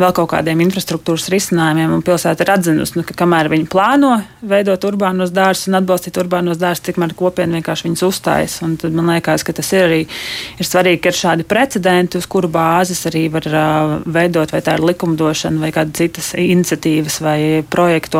[0.00, 1.98] vēl kaut kādiem infrastruktūras risinājumiem.
[2.06, 6.84] Pilsēta ir atzinusi, nu, ka kamēr viņi plāno veidot urbānos dārzus un atbalstīt urbānos dārzus,
[6.88, 8.58] tikmēr kopiena vienkārši viņus uzstājas.
[8.64, 12.28] Un tad man liekas, ka tas ir arī ir svarīgi, ka ir šādi precedenti, uz
[12.30, 17.41] kuru bāzes arī var uh, veidot, vai tā ir likumdošana vai kāda citas iniciatīvas vai
[17.70, 18.18] projektu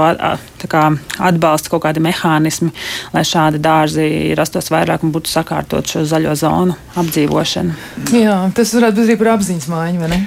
[0.71, 0.85] kā,
[1.23, 2.71] atbalsta kaut kādi mehānismi,
[3.15, 4.07] lai šādi dārzi
[4.39, 7.77] rastos vairāk un būtu sakārtot šo zaļo zonu apdzīvošanu.
[8.15, 10.21] Jā, tas varētu būt arī par apziņas maiņu, vai ne?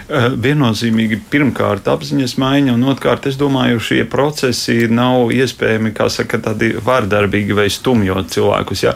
[0.46, 6.74] Viennozīmīgi pirmkārt apziņas maiņa, un otrkārt es domāju, šie procesi nav iespējami, kā saka, tādi
[6.86, 8.84] vārdarbīgi vai stumjot cilvēkus.
[8.86, 8.96] Jā.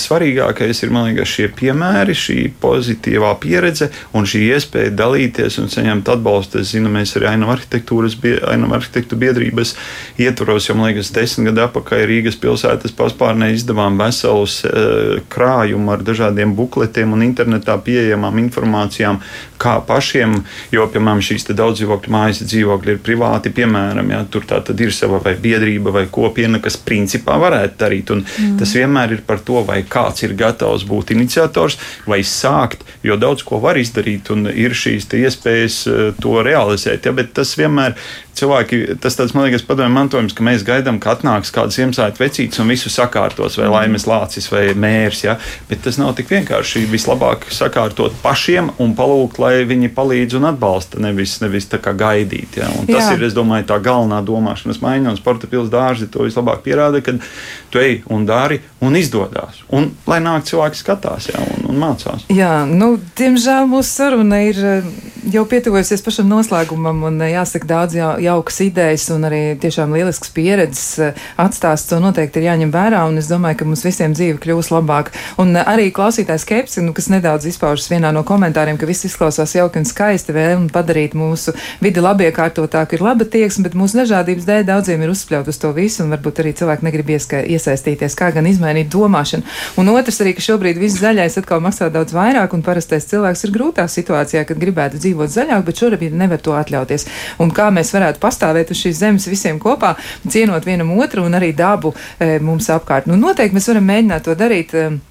[0.00, 6.10] Svarīgākais ir, man liekas, šie piemēri, šī pozitīvā pieredze un šī iespēja dalīties un saņemt
[6.14, 6.62] atbalstu.
[6.62, 8.16] Es zinu, mēs arī ainam arhitektūras,
[8.50, 9.74] ainam arhitektu biedrības
[10.20, 16.04] ietvaros, jo man liekas, desmit gadu atpakaļ Rīgas pilsētas paspārnē izdevām veselus uh, krājumu ar
[16.06, 19.20] dažādiem bukletiem un internetā pieejamām informācijām,
[19.60, 20.38] kā pašiem,
[20.72, 24.94] jo, piemēram, šīs daudz dzīvokļu mājas dzīvokļi ir privāti, piemēram, ja, tur tā tad ir
[24.96, 28.14] sava vai biedrība vai kopiena, kas principā varētu darīt.
[28.14, 28.56] Un mm.
[28.60, 31.76] Tas vienmēr ir par to, vai kāds ir gatavs būt iniciators
[32.08, 37.08] vai sākt, jo daudz ko var izdarīt un ir šīs iespējas eh, to realizēt.
[37.08, 37.98] Ja, bet tas vienmēr
[38.40, 42.62] cilvēki, tas tāds, man liekas, padomju mantojums, ka mēs gaidām, ka atnāks kāds Ziemassvētku vecītis
[42.62, 45.22] un visu sakārtos, vai laimes lācis vai mērs.
[45.26, 45.36] Ja?
[45.70, 46.86] Bet tas nav tik vienkārši.
[46.90, 52.60] Vislabāk sakārtot pašiem un palūgt, lai viņi palīdz un atbalsta, nevis, nevis tā kā gaidīt.
[52.60, 52.70] Ja?
[52.80, 53.14] Un tas Jā.
[53.16, 57.20] ir, es domāju, tā galvenā domāšanas maiņa, un sporta pilsēta dārzi to vislabāk pierāda, kad
[57.70, 59.62] tu ej un dari un izdodas.
[59.76, 61.40] Un lai nāk cilvēki skatās ja?
[61.40, 62.26] un, un mācās.
[62.32, 64.60] Jā, nu, diemžēl mūsu saruna ir
[65.28, 70.32] jau pietuvojusies pašam noslēgumam, un eh, jāsaka daudz jau, jaukas idejas un arī tiešām lielisks
[70.34, 71.88] pieredzes eh, atstāsts.
[71.90, 75.12] To noteikti ir jāņem vērā, un es domāju, ka mums visiem dzīve kļūs labāk.
[75.42, 79.82] Un arī klausītājs skepsi, nu, kas nedaudz izpaužas vienā no komentāriem, ka viss izklausās jauki
[79.82, 81.54] un skaisti, vēlme padarīt mūsu
[81.84, 86.04] vidi labiekārtotāku ir laba tieksme, bet mūsu dažādības dēļ daudziem ir uzspļaut uz to visu,
[86.04, 89.46] un varbūt arī cilvēki negrib iesaistīties, kā gan izmainīt domāšanu.
[89.80, 93.54] Un otrs arī, ka šobrīd viss zaļais atkal maksā daudz vairāk, un parastais cilvēks ir
[93.54, 97.06] grūtā situācijā, kad gribētu dzīvot zaļāk, bet šobrīd nevar to atļauties.
[97.42, 99.94] Un kā mēs varētu pastāvēt uz šīs zemes visiem kopā,
[100.28, 103.08] cienot vienam otru un arī dabu e, mums apkārt.
[103.10, 104.74] Nu, noteikti mēs varam mēģināt to darīt.
[104.74, 105.09] E,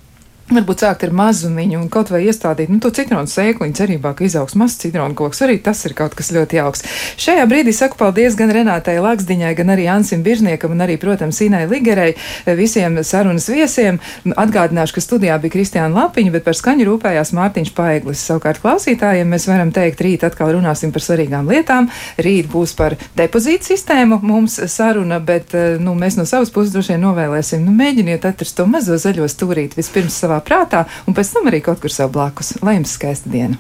[0.50, 4.56] Varbūt sākt ar mazumiņu un kaut vai iestādīt nu, to citronu sēkliņu, cerībā, ka izaugs
[4.58, 5.44] mazs citronu koks.
[5.46, 6.82] Arī tas ir kaut kas ļoti jauks.
[7.22, 11.68] Šajā brīdī saku paldies gan Renātai Laksdiņai, gan arī Ansim Biržniekam un arī, protams, Inai
[11.70, 12.16] Ligerei,
[12.58, 14.00] visiem sarunas viesiem.
[14.26, 18.26] Atgādināšu, ka studijā bija Kristiāna Lapiņa, bet par skaņu rūpējās Mārtiņš Paeglis.
[18.26, 21.92] Savukārt klausītājiem mēs varam teikt, rīt atkal runāsim par svarīgām lietām.
[22.18, 27.06] Rīt būs par depozītu sistēmu mums saruna, bet nu, mēs no savas puses droši vien
[27.06, 31.62] novēlēsim, nu, mēģiniet atrast to mazo zaļo stūrīti vispirms savā prātā un pēc tam arī
[31.62, 32.58] kaut kur sev blakus.
[32.64, 33.58] Lai jums skaista diena!